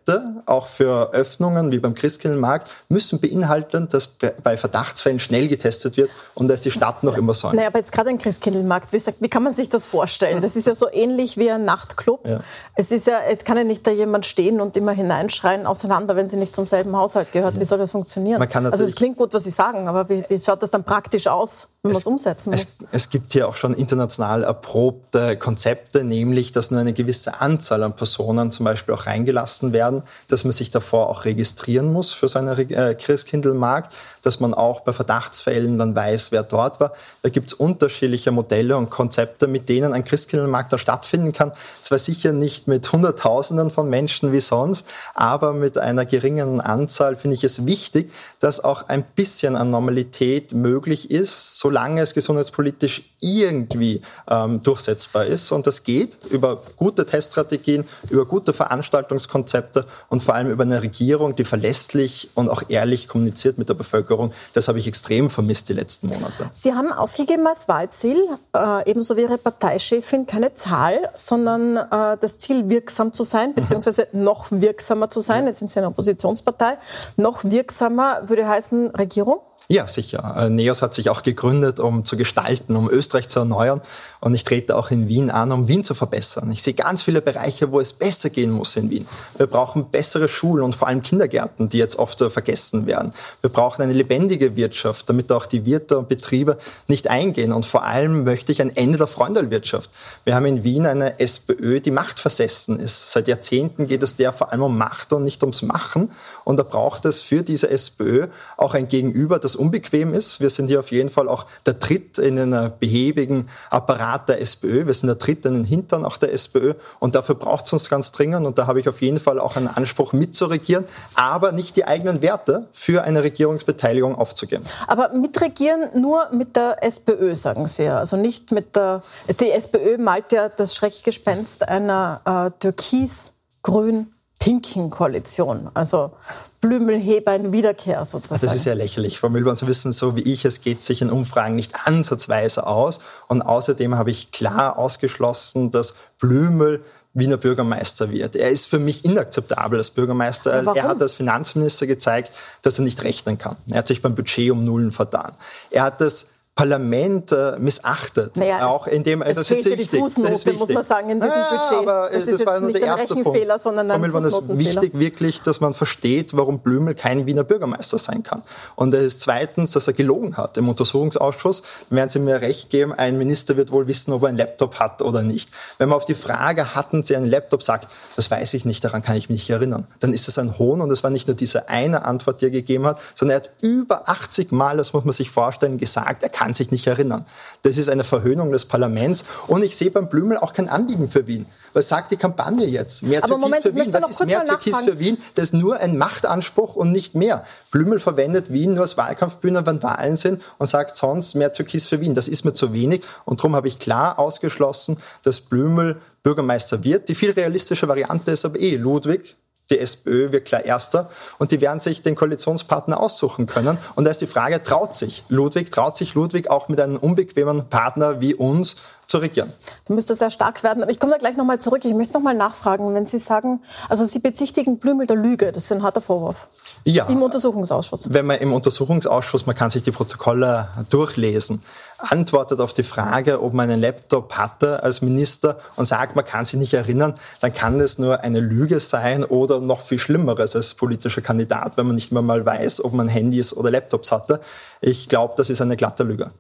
Konzepte, 0.07 0.43
auch 0.47 0.67
für 0.67 1.13
Öffnungen 1.13 1.73
wie 1.73 1.79
beim 1.79 1.95
Christkindlmarkt, 1.95 2.71
müssen 2.89 3.21
beinhalten, 3.21 3.89
dass 3.89 4.09
bei 4.43 4.57
Verdachtsfällen 4.57 5.19
schnell 5.19 5.49
getestet 5.49 5.97
wird 5.97 6.11
und 6.35 6.49
dass 6.49 6.63
die 6.63 6.71
Stadt 6.71 7.03
noch 7.03 7.17
immer 7.17 7.35
soll. 7.35 7.55
Naja, 7.55 7.69
aber 7.69 7.79
jetzt 7.79 7.93
gerade 7.93 8.11
ein 8.11 8.19
Christkindlmarkt, 8.19 8.93
wie, 8.93 9.01
wie 9.21 9.29
kann 9.29 9.43
man 9.43 9.53
sich 9.53 9.69
das 9.69 9.87
vorstellen? 9.87 10.41
Das 10.43 10.57
ist 10.57 10.67
ja 10.67 10.75
so 10.75 10.89
ähnlich 10.93 11.37
wie 11.37 11.51
ein 11.51 11.65
Nachtclub. 11.65 12.27
Ja. 12.27 12.41
Es 12.75 12.93
ist 12.93 13.07
ja, 13.07 13.19
jetzt 13.29 13.45
kann 13.45 13.57
ja 13.57 13.65
nicht 13.65 13.87
da 13.87 13.91
jemand 13.91 14.27
stehen 14.27 14.61
und 14.61 14.77
immer 14.77 14.93
hineinschreien 14.93 15.67
auseinander, 15.67 16.17
wenn 16.17 16.29
sie 16.29 16.37
nicht 16.37 16.55
zum 16.55 16.67
selben 16.67 16.97
Haushalt 16.97 17.33
gehört. 17.33 17.59
Wie 17.59 17.65
soll 17.65 17.79
das 17.79 17.91
funktionieren? 17.91 18.43
also 18.43 18.85
es 18.85 18.95
klingt 18.95 19.17
gut, 19.17 19.35
was 19.35 19.45
Sie 19.45 19.51
sagen, 19.51 19.89
aber 19.89 20.09
wie, 20.09 20.25
wie 20.29 20.39
schaut 20.39 20.63
das 20.63 20.71
dann 20.71 20.85
praktisch 20.85 21.27
aus, 21.27 21.69
wenn 21.83 21.93
man 21.93 21.99
es 21.99 22.07
umsetzen 22.07 22.51
muss? 22.51 22.61
Es, 22.61 22.77
es 22.93 23.11
gibt 23.11 23.33
hier 23.33 23.49
auch 23.49 23.57
schon 23.57 23.75
international 23.75 24.45
erprobte 24.45 25.37
Konzepte, 25.37 26.05
nämlich, 26.05 26.53
dass 26.53 26.71
nur 26.71 26.81
eine 26.81 26.93
gewisse 26.93 27.41
Anzahl 27.41 27.83
an 27.83 27.95
Personen 27.95 28.51
zum 28.51 28.65
Beispiel 28.65 28.95
auch 28.95 29.07
reingelassen 29.07 29.73
werden, 29.73 29.96
dass 30.29 30.45
man 30.45 30.53
sich 30.53 30.71
davor 30.71 31.09
auch 31.11 31.25
registrieren 31.25 31.93
muss 31.93 32.13
für 32.13 32.29
so 32.29 32.39
einen 32.39 32.57
äh, 32.71 32.95
Christkindlmarkt, 32.95 33.95
dass 34.27 34.41
man 34.41 34.55
auch 34.55 34.81
bei 34.81 34.93
Verdachtsfällen 34.93 35.79
dann 35.79 35.95
weiß, 35.95 36.33
wer 36.33 36.43
dort 36.43 36.81
war. 36.81 36.93
Da 37.23 37.29
gibt 37.29 37.47
es 37.47 37.55
unterschiedliche 37.55 38.33
Modelle 38.33 38.77
und 38.77 38.91
Konzepte, 38.91 39.47
mit 39.47 39.69
denen 39.69 39.93
ein 39.93 40.05
Christkindlmarkt 40.05 40.73
da 40.73 40.79
stattfinden 40.79 41.33
kann. 41.33 41.53
Zwar 41.81 42.01
sicher 42.01 42.33
nicht 42.33 42.67
mit 42.67 42.91
Hunderttausenden 42.91 43.71
von 43.71 43.89
Menschen 43.89 44.33
wie 44.33 44.41
sonst, 44.41 44.89
aber 45.15 45.53
mit 45.53 45.79
einer 45.79 46.05
geringen 46.05 46.61
Anzahl 46.61 47.15
finde 47.15 47.37
ich 47.37 47.45
es 47.45 47.67
wichtig, 47.67 48.13
dass 48.41 48.65
auch 48.65 48.89
ein 48.89 49.05
bisschen 49.05 49.55
an 49.55 49.71
Normalität 49.71 50.53
möglich 50.53 51.11
ist, 51.13 51.61
solange 51.61 52.01
es 52.01 52.13
gesundheitspolitisch 52.13 53.05
irgendwie 53.21 54.03
ähm, 54.29 54.61
durchsetzbar 54.61 55.25
ist. 55.27 55.53
Und 55.53 55.69
das 55.69 55.85
geht 55.85 56.19
über 56.31 56.63
gute 56.75 57.07
Teststrategien, 57.07 57.85
über 58.11 58.27
gute 58.27 58.53
Veranstaltungskonzepte 58.53 59.87
und 60.09 60.23
vor 60.23 60.35
allem 60.35 60.51
über 60.51 60.65
eine 60.65 60.83
Regierung, 60.83 61.37
die 61.37 61.45
verlässlich 61.45 62.31
und 62.35 62.49
auch 62.49 62.65
ehrlich 62.69 63.07
kommuniziert 63.07 63.57
mit 63.57 63.69
der 63.69 63.75
Bevölkerung. 63.75 64.16
Das 64.55 64.69
habe 64.69 64.79
ich 64.79 64.87
extrem 64.87 65.31
vermisst 65.31 65.69
die 65.69 65.73
letzten 65.73 66.09
Monate. 66.09 66.51
Sie 66.53 66.75
haben 66.75 66.93
ausgegeben 66.93 67.47
als 67.47 67.69
Wahlziel, 67.69 68.17
äh, 68.55 68.91
ebenso 68.91 69.17
wie 69.17 69.23
Ihre 69.23 69.39
Parteichefin, 69.39 70.27
keine 70.27 70.55
Zahl, 70.55 71.11
sondern 71.15 71.77
äh, 71.77 72.17
das 72.21 72.39
Ziel, 72.39 72.69
wirksam 72.69 73.13
zu 73.13 73.23
sein, 73.23 73.55
beziehungsweise 73.55 74.09
noch 74.13 74.47
wirksamer 74.51 75.09
zu 75.09 75.21
sein. 75.21 75.47
Jetzt 75.47 75.59
sind 75.59 75.71
Sie 75.71 75.79
eine 75.79 75.89
Oppositionspartei. 75.89 76.79
Noch 77.17 77.45
wirksamer 77.45 78.23
würde 78.27 78.49
heißen 78.49 78.89
Regierung? 78.91 79.41
Ja, 79.69 79.87
sicher. 79.87 80.35
Äh, 80.39 80.51
NEOS 80.51 80.83
hat 80.83 80.95
sich 80.95 81.11
auch 81.11 81.23
gegründet, 81.23 81.81
um 81.81 82.05
zu 82.05 82.17
gestalten, 82.17 82.77
um 82.77 82.89
Österreich 82.89 83.29
zu 83.29 83.41
erneuern. 83.41 83.81
Und 84.27 84.35
ich 84.35 84.43
trete 84.43 84.75
auch 84.75 84.91
in 84.91 85.07
Wien 85.07 85.31
an, 85.31 85.53
um 85.53 85.69
Wien 85.69 85.85
zu 85.85 85.95
verbessern. 85.95 86.51
Ich 86.51 86.61
sehe 86.61 86.75
ganz 86.75 87.05
viele 87.05 87.23
Bereiche, 87.23 87.71
wo 87.71 87.79
es 87.79 87.93
besser 87.93 88.29
gehen 88.29 88.51
muss 88.51 88.75
in 88.75 88.91
Wien. 88.91 89.07
Wir 89.39 89.47
brauchen 89.47 89.89
bessere 89.89 90.27
Schulen 90.27 90.65
und 90.65 90.75
vor 90.75 90.89
allem 90.89 91.01
Kindergärten, 91.01 91.69
die 91.69 91.79
jetzt 91.79 91.97
oft 91.97 92.19
vergessen 92.19 92.89
werden. 92.89 93.13
Wir 93.41 93.51
brauchen 93.51 93.83
eine 93.83 93.93
lebendige 93.93 94.57
Wirtschaft, 94.57 95.09
damit 95.09 95.31
auch 95.31 95.47
die 95.47 95.65
Wirte 95.65 95.97
und 95.97 96.09
Betriebe 96.09 96.59
nicht 96.89 97.07
eingehen. 97.07 97.53
Und 97.53 97.67
vor 97.67 97.85
allem 97.85 98.25
möchte 98.25 98.51
ich 98.51 98.61
ein 98.61 98.75
Ende 98.75 98.99
der 98.99 99.07
Freundelwirtschaft. 99.07 99.91
Wir 100.25 100.35
haben 100.35 100.47
in 100.47 100.65
Wien 100.65 100.87
eine 100.87 101.21
SPÖ, 101.21 101.79
die 101.79 101.93
machtversessen 101.93 102.81
ist. 102.81 103.13
Seit 103.13 103.29
Jahrzehnten 103.29 103.87
geht 103.87 104.03
es 104.03 104.17
der 104.17 104.33
vor 104.33 104.51
allem 104.51 104.63
um 104.63 104.77
Macht 104.77 105.13
und 105.13 105.23
nicht 105.23 105.45
ums 105.45 105.63
Machen. 105.63 106.11
Und 106.43 106.57
da 106.57 106.65
braucht 106.65 107.05
es 107.05 107.23
für 107.23 107.45
diese 107.45 107.71
SPÖ 107.71 108.27
auch 108.57 108.75
ein 108.75 108.89
Gegenüber, 108.89 109.39
das 109.39 109.55
unbequem 109.55 110.13
ist. 110.13 110.41
Wir 110.41 110.51
sind 110.51 110.67
hier 110.67 110.81
auf 110.81 110.91
jeden 110.91 111.11
Fall 111.11 111.29
auch 111.29 111.47
der 111.65 111.79
Tritt 111.79 112.19
in 112.19 112.37
einen 112.41 112.73
behäbigen 112.81 113.49
Apparat 113.71 114.16
der 114.25 114.41
SPÖ. 114.41 114.87
Wir 114.87 114.95
sind 114.95 115.09
der 115.09 115.19
Tritt 115.19 115.45
in 115.45 115.55
den 115.55 115.65
Hintern 115.65 116.05
auch 116.05 116.17
der 116.17 116.33
SPÖ. 116.33 116.75
Und 116.99 117.15
dafür 117.15 117.35
braucht 117.35 117.67
es 117.67 117.73
uns 117.73 117.91
ganz 117.91 118.13
dringend. 118.13 118.47
Und 118.47 118.59
da 118.59 118.67
habe 118.67 118.81
ich 118.81 118.89
auf 118.89 119.03
jeden 119.03 119.21
Fall 119.21 119.39
auch 119.39 119.57
einen 119.57 119.69
Anspruch 119.69 120.13
mitzuregieren, 120.13 120.85
aber 121.15 121.53
nicht 121.53 121.77
die 121.77 121.85
eigenen 121.85 122.23
Werte 122.23 122.67
für 122.73 123.03
eine 123.03 123.23
Regierungsbeteiligung 123.23 124.15
aufzugeben. 124.15 124.65
Aber 124.87 125.11
mitregieren 125.11 126.01
nur 126.01 126.29
mit 126.33 126.57
der 126.57 126.83
SPÖ, 126.83 127.35
sagen 127.35 127.67
Sie 127.67 127.85
ja. 127.85 127.99
Also 127.99 128.17
nicht 128.17 128.53
mit 128.53 128.77
der, 128.77 129.03
die 129.41 129.51
SPÖ 129.51 129.99
malt 129.99 130.33
ja 130.33 130.49
das 130.49 130.75
Schreckgespenst 130.75 131.69
einer 131.69 132.21
äh, 132.25 132.51
türkis-grün 132.59 134.16
pinken 134.39 134.91
Koalition. 134.91 135.71
Also 135.75 136.13
Blümelhebein 136.61 137.53
Wiederkehr 137.53 138.05
sozusagen. 138.05 138.41
Das 138.41 138.55
ist 138.55 138.65
ja 138.65 138.75
lächerlich. 138.75 139.19
Frau 139.19 139.29
Mühlborn, 139.29 139.57
Sie 139.57 139.67
wissen 139.67 139.93
so 139.93 140.17
wie 140.17 140.23
ich, 140.23 140.45
es 140.45 140.61
geht 140.61 140.83
sich 140.83 141.03
in 141.03 141.11
Umfragen 141.11 141.55
nicht 141.55 141.87
ansatzweise 141.87 142.67
aus. 142.67 143.01
Und 143.29 143.43
außerdem 143.43 143.97
habe 143.97 144.11
ich 144.11 144.33
klar 144.33 144.79
ausgeschlossen, 144.79 145.71
dass 145.71 145.95
Blümel 146.19 146.83
Wiener 147.15 147.39
Bürgermeister 147.39 148.11
wird. 148.11 148.37
Er 148.37 148.51
ist 148.51 148.67
für 148.67 148.79
mich 148.79 149.05
inakzeptabel 149.07 149.79
als 149.79 149.91
Bürgermeister. 149.91 150.51
Er 150.75 150.83
hat 150.83 151.01
als 151.01 151.15
Finanzminister 151.15 151.87
gezeigt, 151.87 152.31
dass 152.61 152.79
er 152.79 152.85
nicht 152.85 153.03
rechnen 153.05 153.39
kann. 153.39 153.57
Er 153.71 153.79
hat 153.79 153.89
sich 153.89 154.03
beim 154.03 154.15
Budget 154.15 154.51
um 154.51 154.65
Nullen 154.65 154.93
vertan. 154.93 155.33
Er 155.71 155.85
hat 155.85 156.03
das 156.03 156.27
Parlament 156.57 157.33
äh, 157.33 157.59
missachtet. 157.59 158.35
Naja, 158.39 158.67
auch 158.67 158.87
in 158.87 159.03
dem, 159.03 159.21
es 159.21 159.35
das 159.35 159.51
ist 159.51 159.67
wichtig. 159.67 159.91
die 159.91 159.99
Fußnote, 159.99 160.55
muss 160.55 160.71
man 160.71 160.83
sagen, 160.83 161.11
in 161.11 161.21
diesem 161.21 161.37
ja, 161.39 161.51
Budget. 161.51 161.87
Aber 161.87 162.09
das, 162.11 162.25
das 162.25 162.35
ist 162.35 162.47
war 162.47 162.59
nur 162.61 162.73
der 162.73 162.81
erste 162.81 163.15
Punkt. 163.15 163.61
sondern 163.61 163.91
ein 163.91 164.11
Fußnotenfehler. 164.11 164.59
Es 164.59 164.67
ist 164.67 164.83
wichtig 164.83 164.99
wirklich, 164.99 165.43
dass 165.43 165.61
man 165.61 165.75
versteht, 165.75 166.35
warum 166.35 166.61
Blümel 166.61 166.95
kein 166.95 167.27
Wiener 167.27 167.45
Bürgermeister 167.45 167.99
sein 167.99 168.23
kann. 168.23 168.41
Und 168.75 168.95
es 168.95 169.03
ist 169.05 169.21
zweitens, 169.21 169.73
dass 169.73 169.87
er 169.87 169.93
gelogen 169.93 170.39
hat 170.39 170.57
im 170.57 170.71
Untersuchungsausschuss. 170.71 171.63
Werden 171.91 172.09
Sie 172.09 172.21
mir 172.21 172.41
recht 172.41 172.71
geben, 172.71 172.95
ein 172.95 173.19
Minister 173.19 173.59
wird 173.59 173.71
wohl 173.71 173.87
wissen, 173.87 174.15
ob 174.15 174.23
er 174.23 174.31
einen 174.31 174.39
Laptop 174.39 174.81
hat 174.81 175.03
oder 175.03 175.23
nicht. 175.23 175.51
Wenn 175.77 175.91
man 175.91 175.97
auf 175.97 176.07
die 176.07 176.15
Frage, 176.15 176.75
hatten 176.75 177.03
Sie 177.03 177.17
einen 177.17 177.27
Laptop, 177.27 177.63
sagt, 177.63 177.89
das 178.17 178.31
weiß 178.31 178.55
ich 178.55 178.65
nicht, 178.65 178.83
daran 178.83 179.03
kann 179.03 179.17
ich 179.17 179.29
mich 179.29 179.41
nicht 179.41 179.51
erinnern, 179.51 179.87
dann 180.01 180.15
ist 180.15 180.27
das 180.27 180.39
ein 180.39 180.59
Hohn 180.59 180.81
und 180.81 180.91
es 180.91 181.05
war 181.05 181.11
nicht 181.11 181.27
nur 181.29 181.37
diese 181.37 181.69
eine 181.69 182.07
Antwort, 182.07 182.41
die 182.41 182.47
er 182.47 182.51
gegeben 182.51 182.87
hat, 182.87 182.99
sondern 183.15 183.41
er 183.41 183.45
hat 183.45 183.51
über 183.61 184.09
80 184.09 184.53
Mal, 184.53 184.79
das 184.79 184.95
muss 184.95 185.05
man 185.05 185.13
sich 185.13 185.31
vorstellen, 185.31 185.77
gesagt, 185.77 186.23
er 186.23 186.31
kann 186.31 186.46
kann 186.47 186.55
sich 186.55 186.71
nicht 186.71 186.87
erinnern. 186.87 187.25
Das 187.63 187.77
ist 187.77 187.89
eine 187.89 188.05
Verhöhnung 188.05 188.53
des 188.53 188.67
Parlaments. 188.67 189.25
Und 189.49 189.65
ich 189.65 189.77
sehe 189.77 189.91
beim 189.91 190.09
Blümel 190.09 190.39
auch 190.39 190.53
kein 190.53 190.69
Anliegen 190.69 191.09
für 191.09 191.27
Wien. 191.27 191.45
Was 191.73 191.89
sagt 191.89 192.13
die 192.13 192.17
Kampagne 192.17 192.67
jetzt? 192.67 193.03
Mehr 193.03 193.25
Aber 193.25 193.35
Türkis 193.35 193.45
Moment, 193.45 193.63
für 193.65 193.75
Wien. 193.75 193.91
Das 193.91 194.09
ist 194.09 194.25
mehr 194.25 194.45
Türkis 194.45 194.79
für 194.79 194.99
Wien. 195.01 195.19
Das 195.35 195.47
ist 195.47 195.55
nur 195.55 195.79
ein 195.79 195.99
Machtanspruch 195.99 196.77
und 196.77 196.93
nicht 196.93 197.17
mehr. 197.17 197.43
Blümel 197.73 197.99
verwendet 197.99 198.53
Wien 198.53 198.75
nur 198.75 198.83
als 198.83 198.97
Wahlkampfbühne, 198.97 199.67
wenn 199.67 199.83
Wahlen 199.83 200.17
sind 200.17 200.41
und 200.59 200.67
sagt 200.67 200.95
sonst 200.97 201.35
mehr 201.35 201.53
Türkis 201.53 201.87
für 201.87 202.01
Wien. 202.01 202.15
Das 202.15 202.29
ist 202.29 202.45
mir 202.45 202.55
zu 202.55 202.73
wenig. 202.73 203.03
Und 203.25 203.41
darum 203.41 203.57
habe 203.57 203.67
ich 203.67 203.81
klar 203.81 204.21
ausgeschlossen, 204.21 204.99
dass 205.25 205.41
Blümel 205.41 206.01
Bürgermeister 206.23 206.85
wird. 206.85 207.09
Die 207.09 207.17
viel 207.17 207.33
realistische 207.33 207.89
Variante 207.89 208.31
ist 208.31 208.45
aber 208.45 208.61
eh 208.61 208.77
Ludwig, 208.77 209.35
die 209.71 209.79
SPÖ 209.79 210.33
wird 210.33 210.47
klar 210.47 210.65
Erster 210.65 211.11
und 211.39 211.51
die 211.51 211.61
werden 211.61 211.81
sich 211.81 212.03
den 212.03 212.15
Koalitionspartner 212.15 213.01
aussuchen 213.01 213.47
können. 213.47 213.79
Und 213.95 214.05
da 214.05 214.11
ist 214.11 214.21
die 214.21 214.27
Frage, 214.27 214.63
traut 214.63 214.95
sich 214.95 215.25
Ludwig, 215.29 215.71
traut 215.71 215.97
sich 215.97 216.15
Ludwig 216.15 216.51
auch 216.51 216.69
mit 216.69 216.81
einem 216.81 216.97
unbequemen 216.97 217.69
Partner 217.69 218.21
wie 218.21 218.35
uns 218.35 218.77
zu 219.07 219.19
regieren? 219.19 219.53
Du 219.87 219.95
müsste 219.95 220.15
sehr 220.15 220.31
stark 220.31 220.63
werden. 220.63 220.83
Aber 220.83 220.91
ich 220.91 221.01
komme 221.01 221.13
da 221.13 221.19
gleich 221.19 221.37
nochmal 221.37 221.61
zurück. 221.61 221.85
Ich 221.85 221.95
möchte 221.95 222.15
nochmal 222.15 222.35
nachfragen, 222.35 222.95
wenn 222.95 223.07
Sie 223.07 223.19
sagen, 223.19 223.63
also 223.89 224.05
Sie 224.05 224.19
bezichtigen 224.19 224.79
Blümel 224.79 225.07
der 225.07 225.17
Lüge, 225.17 225.53
das 225.53 225.65
ist 225.65 225.73
ein 225.73 225.83
harter 225.83 226.01
Vorwurf. 226.01 226.49
Ja. 226.89 227.07
Im 227.07 227.21
Untersuchungsausschuss. 227.21 228.15
Wenn 228.15 228.27
man 228.27 228.39
im 228.39 228.53
Untersuchungsausschuss, 228.53 229.45
man 229.45 229.57
kann 229.57 229.71
sich 229.71 229.83
die 229.83 229.91
Protokolle 229.91 230.69
durchlesen, 230.89 231.61
antwortet 231.99 232.61
auf 232.61 232.75
die 232.75 232.85
Frage, 232.85 233.43
ob 233.43 233.55
man 233.55 233.69
einen 233.69 233.81
Laptop 233.81 234.35
hatte 234.35 234.85
als 234.85 235.03
Minister 235.03 235.59
und 235.75 235.87
sagt, 235.87 236.15
man 236.15 236.25
kann 236.25 236.45
sich 236.45 236.61
nicht 236.61 236.75
erinnern, 236.75 237.15
dann 237.41 237.53
kann 237.53 237.81
es 237.81 237.99
nur 237.99 238.21
eine 238.21 238.39
Lüge 238.39 238.79
sein 238.79 239.25
oder 239.25 239.59
noch 239.59 239.81
viel 239.81 239.99
Schlimmeres 239.99 240.55
als 240.55 240.75
politischer 240.75 241.23
Kandidat, 241.23 241.77
wenn 241.77 241.87
man 241.87 241.97
nicht 241.97 242.13
mehr 242.13 242.23
mal 242.23 242.47
weiß, 242.47 242.85
ob 242.85 242.93
man 242.93 243.09
Handys 243.09 243.53
oder 243.53 243.73
Laptops 243.73 244.13
hatte. 244.13 244.39
Ich 244.81 245.09
glaube, 245.09 245.35
das 245.37 245.51
ist 245.51 245.61
eine 245.61 245.77
glatte 245.77 246.05
Lüge. 246.05 246.31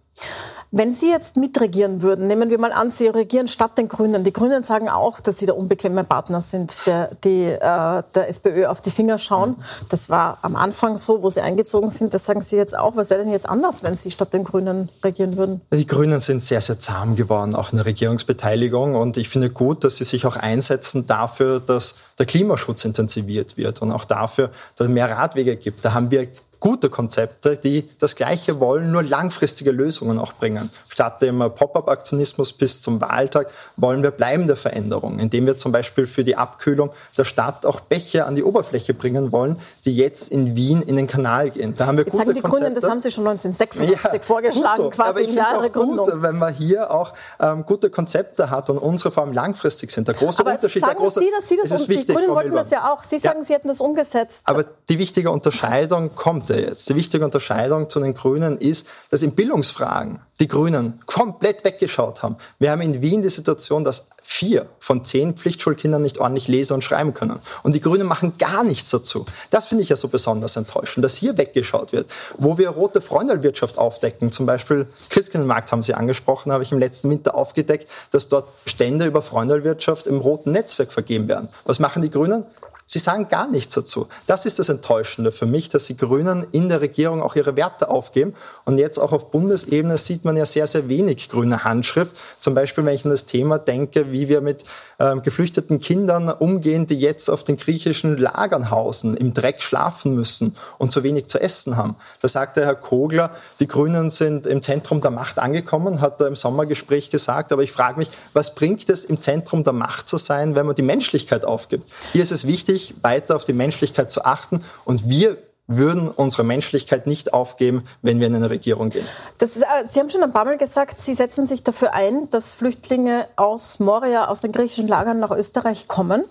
Wenn 0.70 0.92
Sie 0.92 1.11
jetzt 1.11 1.37
mitregieren 1.37 2.02
würden, 2.02 2.26
nehmen 2.26 2.50
wir 2.50 2.58
mal 2.58 2.73
an, 2.73 2.90
Sie 2.90 3.06
regieren 3.08 3.49
statt 3.49 3.78
den 3.78 3.88
Grünen. 3.88 4.25
Die 4.25 4.32
Grünen 4.32 4.62
sagen 4.62 4.88
auch, 4.88 5.20
dass 5.20 5.38
sie 5.38 5.46
der 5.46 5.56
unbequeme 5.56 6.04
Partner 6.04 6.40
sind, 6.40 6.76
der 6.87 7.11
die 7.25 7.44
äh, 7.44 7.58
der 7.61 8.28
SPÖ 8.28 8.66
auf 8.66 8.80
die 8.80 8.90
Finger 8.90 9.18
schauen. 9.18 9.56
Das 9.88 10.08
war 10.08 10.38
am 10.42 10.56
Anfang 10.56 10.99
so, 10.99 11.23
wo 11.23 11.30
Sie 11.30 11.40
eingezogen 11.40 11.90
sind. 11.90 12.14
Das 12.14 12.25
sagen 12.25 12.42
Sie 12.42 12.56
jetzt 12.56 12.76
auch. 12.76 12.96
Was 12.96 13.11
wäre 13.11 13.23
denn 13.23 13.32
jetzt 13.32 13.49
anders, 13.49 13.82
wenn 13.82 13.94
Sie 13.94 14.11
statt 14.11 14.32
den 14.32 14.44
Grünen 14.44 14.88
regieren 15.04 15.37
würden? 15.37 15.61
Die 15.73 15.87
Grünen 15.87 16.20
sind 16.20 16.42
sehr, 16.42 16.61
sehr 16.61 16.78
zahm 16.78 17.16
geworden, 17.16 17.54
auch 17.54 17.70
in 17.70 17.76
der 17.76 17.87
Regierungsbeteiligung. 17.87 18.94
Und 18.94 19.16
ich 19.16 19.28
finde 19.28 19.50
gut, 19.50 19.85
dass 19.85 19.96
sie 19.96 20.04
sich 20.04 20.26
auch 20.26 20.37
einsetzen 20.37 21.06
dafür, 21.06 21.61
dass 21.61 21.96
der 22.18 22.26
Klimaschutz 22.26 22.85
intensiviert 22.85 23.56
wird 23.56 23.82
und 23.82 23.92
auch 23.92 24.04
dafür, 24.04 24.49
dass 24.76 24.87
es 24.87 24.92
mehr 24.92 25.11
Radwege 25.11 25.56
gibt. 25.56 25.85
Da 25.85 25.94
haben 25.94 26.11
wir 26.11 26.26
gute 26.66 26.90
Konzepte, 26.90 27.56
die 27.56 27.88
das 28.00 28.16
Gleiche 28.16 28.58
wollen, 28.58 28.90
nur 28.90 29.04
langfristige 29.04 29.70
Lösungen 29.70 30.18
auch 30.18 30.32
bringen. 30.32 30.68
Statt 30.88 31.23
dem 31.23 31.38
Pop-up-Aktionismus 31.38 32.54
bis 32.54 32.80
zum 32.80 33.00
Wahltag 33.00 33.46
wollen 33.76 34.02
wir 34.02 34.11
bleibende 34.11 34.56
Veränderungen, 34.56 35.20
indem 35.20 35.46
wir 35.46 35.56
zum 35.56 35.70
Beispiel 35.70 36.08
für 36.08 36.25
die 36.25 36.35
Abkühlung 36.35 36.90
der 37.16 37.25
Stadt 37.25 37.64
auch 37.64 37.78
Bäche 37.78 38.26
an 38.26 38.35
die 38.35 38.42
Oberfläche 38.42 38.94
bringen 38.94 39.30
wollen, 39.30 39.61
die 39.85 39.94
jetzt 39.94 40.32
in 40.32 40.56
Wien 40.56 40.82
in 40.82 40.96
den 40.96 41.06
Kanal 41.06 41.50
gehen. 41.50 41.76
Da 41.76 41.87
haben 41.87 41.99
wir 41.99 42.04
jetzt 42.04 42.11
gute 42.11 42.25
sagen 42.25 42.35
die 42.35 42.40
Konzepte. 42.40 42.64
Grünen, 42.64 42.75
das 42.75 42.90
haben 42.90 42.99
sie 42.99 43.12
schon 43.12 43.28
1986 43.28 43.90
ja, 44.12 44.20
vorgeschlagen, 44.20 44.76
so. 44.76 44.90
quasi 44.90 45.11
Aber 45.11 45.20
ich 45.20 45.35
Jahre 45.35 45.70
Gründung. 45.70 46.06
Gut, 46.06 46.23
wenn 46.23 46.37
man 46.37 46.52
hier 46.52 46.90
auch 46.90 47.12
ähm, 47.38 47.64
gute 47.64 47.90
Konzepte 47.90 48.50
hat 48.50 48.70
und 48.70 48.78
unsere 48.78 49.12
vor 49.12 49.23
allem 49.23 49.32
langfristig 49.32 49.92
sind. 49.92 50.08
Der 50.08 50.16
große 50.16 50.40
Aber 50.40 50.54
Unterschied, 50.54 50.82
sagen 50.82 50.94
der 50.94 51.00
große, 51.00 51.20
Sie, 51.20 51.30
dass 51.30 51.49
Sie 51.49 51.56
das, 51.62 51.80
und 51.80 51.88
wichtig, 51.88 52.06
die 52.06 52.12
Grünen 52.14 52.30
wollten 52.30 52.50
das 52.50 52.73
ja 52.73 52.92
auch. 52.92 53.04
Sie 53.04 53.20
sagen, 53.20 53.38
ja. 53.38 53.44
Sie 53.44 53.54
hätten 53.54 53.68
das 53.68 53.80
umgesetzt. 53.80 54.42
Aber 54.49 54.64
die 54.88 54.99
wichtige 54.99 55.30
Unterscheidung 55.30 56.12
kommt 56.16 56.55
jetzt. 56.60 56.88
Die 56.88 56.96
wichtige 56.96 57.25
Unterscheidung 57.25 57.88
zu 57.88 58.00
den 58.00 58.14
Grünen 58.14 58.58
ist, 58.58 58.86
dass 59.10 59.22
in 59.22 59.32
Bildungsfragen 59.32 60.20
die 60.40 60.48
Grünen 60.48 61.00
komplett 61.06 61.64
weggeschaut 61.64 62.22
haben. 62.22 62.36
Wir 62.58 62.70
haben 62.70 62.82
in 62.82 63.00
Wien 63.02 63.22
die 63.22 63.30
Situation, 63.30 63.84
dass 63.84 64.10
vier 64.22 64.66
von 64.80 65.04
zehn 65.04 65.34
Pflichtschulkindern 65.34 66.02
nicht 66.02 66.18
ordentlich 66.18 66.48
lesen 66.48 66.75
und 66.75 66.82
schreiben 66.82 67.14
können. 67.14 67.38
Und 67.62 67.75
die 67.75 67.80
Grünen 67.80 68.06
machen 68.06 68.36
gar 68.38 68.64
nichts 68.64 68.90
dazu. 68.90 69.25
Das 69.50 69.66
finde 69.66 69.84
ich 69.84 69.88
ja 69.88 69.96
so 69.96 70.08
besonders 70.08 70.56
enttäuschend, 70.56 71.04
dass 71.04 71.14
hier 71.14 71.38
weggeschaut 71.38 71.92
wird. 71.92 72.10
Wo 72.36 72.58
wir 72.58 72.70
rote 72.70 73.00
Freundelwirtschaft 73.00 73.78
aufdecken, 73.78 74.32
zum 74.32 74.44
Beispiel 74.44 74.86
Christkindlmarkt 75.10 75.70
haben 75.70 75.84
Sie 75.84 75.94
angesprochen, 75.94 76.50
habe 76.50 76.64
ich 76.64 76.72
im 76.72 76.80
letzten 76.80 77.08
Winter 77.08 77.36
aufgedeckt, 77.36 77.88
dass 78.10 78.28
dort 78.28 78.48
Stände 78.66 79.06
über 79.06 79.22
Freundelwirtschaft 79.22 80.08
im 80.08 80.18
roten 80.18 80.50
Netzwerk 80.50 80.92
vergeben 80.92 81.28
werden. 81.28 81.48
Was 81.64 81.78
machen 81.78 82.02
die 82.02 82.10
Grünen? 82.10 82.44
Sie 82.88 83.00
sagen 83.00 83.26
gar 83.26 83.49
nichts 83.49 83.75
dazu. 83.75 84.07
Das 84.28 84.47
ist 84.47 84.61
das 84.61 84.69
Enttäuschende 84.69 85.33
für 85.33 85.47
mich, 85.47 85.69
dass 85.69 85.87
die 85.87 85.97
Grünen 85.97 86.47
in 86.52 86.69
der 86.69 86.81
Regierung 86.81 87.21
auch 87.21 87.35
ihre 87.35 87.57
Werte 87.57 87.90
aufgeben. 87.90 88.33
Und 88.64 88.78
jetzt 88.78 88.99
auch 88.99 89.11
auf 89.11 89.33
Bundesebene 89.33 89.99
sieht 89.99 90.25
man 90.25 90.37
ja 90.37 90.47
sehr, 90.47 90.69
sehr 90.69 90.88
wenig 90.88 91.28
grüne 91.28 91.64
Handschrift. 91.64 92.14
Zum 92.38 92.55
Beispiel, 92.55 92.85
wenn 92.85 92.95
ich 92.95 93.05
an 93.05 93.11
das 93.11 93.26
Thema 93.26 93.59
denke, 93.59 94.12
wie 94.12 94.28
wir 94.28 94.40
mit 94.40 94.62
ähm, 95.00 95.23
geflüchteten 95.23 95.81
Kindern 95.81 96.28
umgehen, 96.28 96.87
die 96.87 96.97
jetzt 96.97 97.28
auf 97.28 97.43
den 97.43 97.57
griechischen 97.57 98.19
Lagern 98.19 98.71
hausen, 98.71 99.16
im 99.16 99.33
Dreck 99.33 99.62
schlafen 99.62 100.14
müssen 100.14 100.57
und 100.78 100.93
zu 100.93 101.02
wenig 101.02 101.26
zu 101.26 101.40
essen 101.40 101.76
haben. 101.76 101.97
Da 102.23 102.28
sagte 102.28 102.64
Herr 102.64 102.76
Kogler, 102.76 103.33
die 103.59 103.66
Grünen 103.66 104.11
sind 104.11 104.47
im 104.47 104.62
Zentrum 104.62 105.00
der 105.00 105.11
Macht 105.11 105.40
angekommen, 105.40 106.00
hat 106.00 106.21
er 106.21 106.28
im 106.28 106.37
Sommergespräch 106.37 107.11
gesagt. 107.11 107.52
Aber 107.52 107.64
ich 107.64 107.73
frage 107.73 107.99
mich, 107.99 108.11
was 108.33 108.55
bringt 108.55 108.88
es, 108.88 109.05
im 109.05 109.21
Zentrum 109.21 109.64
der 109.64 109.73
Macht 109.73 110.09
zu 110.09 110.19
sein, 110.19 110.55
wenn 110.55 110.66
man 110.66 110.76
die 110.76 110.83
Menschlichkeit 110.83 111.45
aufgibt? 111.45 111.90
Hier 112.12 112.23
ist 112.23 112.31
es 112.31 112.47
wichtig, 112.47 112.75
wichtig, 112.76 112.95
weiter 113.02 113.37
auf 113.37 113.45
die 113.45 113.52
Menschlichkeit 113.52 114.11
zu 114.11 114.25
achten. 114.25 114.62
Und 114.85 115.09
wir 115.09 115.38
würden 115.68 116.09
unsere 116.09 116.45
Menschlichkeit 116.45 117.09
nicht 117.09 117.33
aufgeben, 117.33 117.85
wenn 118.02 118.21
wir 118.21 118.28
in 118.28 118.37
eine 118.37 118.50
Regierung 118.50 118.90
gehen. 118.90 119.04
Ist, 119.40 119.62
äh, 119.62 119.64
Sie 119.85 119.99
haben 119.99 120.09
schon 120.11 120.23
ein 120.23 120.33
paar 120.33 120.45
Mal 120.45 120.59
gesagt, 120.59 121.00
Sie 121.00 121.12
setzen 121.12 121.45
sich 121.45 121.64
dafür 121.64 121.92
ein, 121.92 122.30
dass 122.30 122.54
Flüchtlinge 122.54 123.26
aus 123.35 123.80
Moria, 123.80 124.28
aus 124.28 124.42
den 124.42 124.52
griechischen 124.52 124.87
Lagern 124.87 125.18
nach 125.18 125.33
Österreich 125.33 125.88
kommen. 125.88 126.25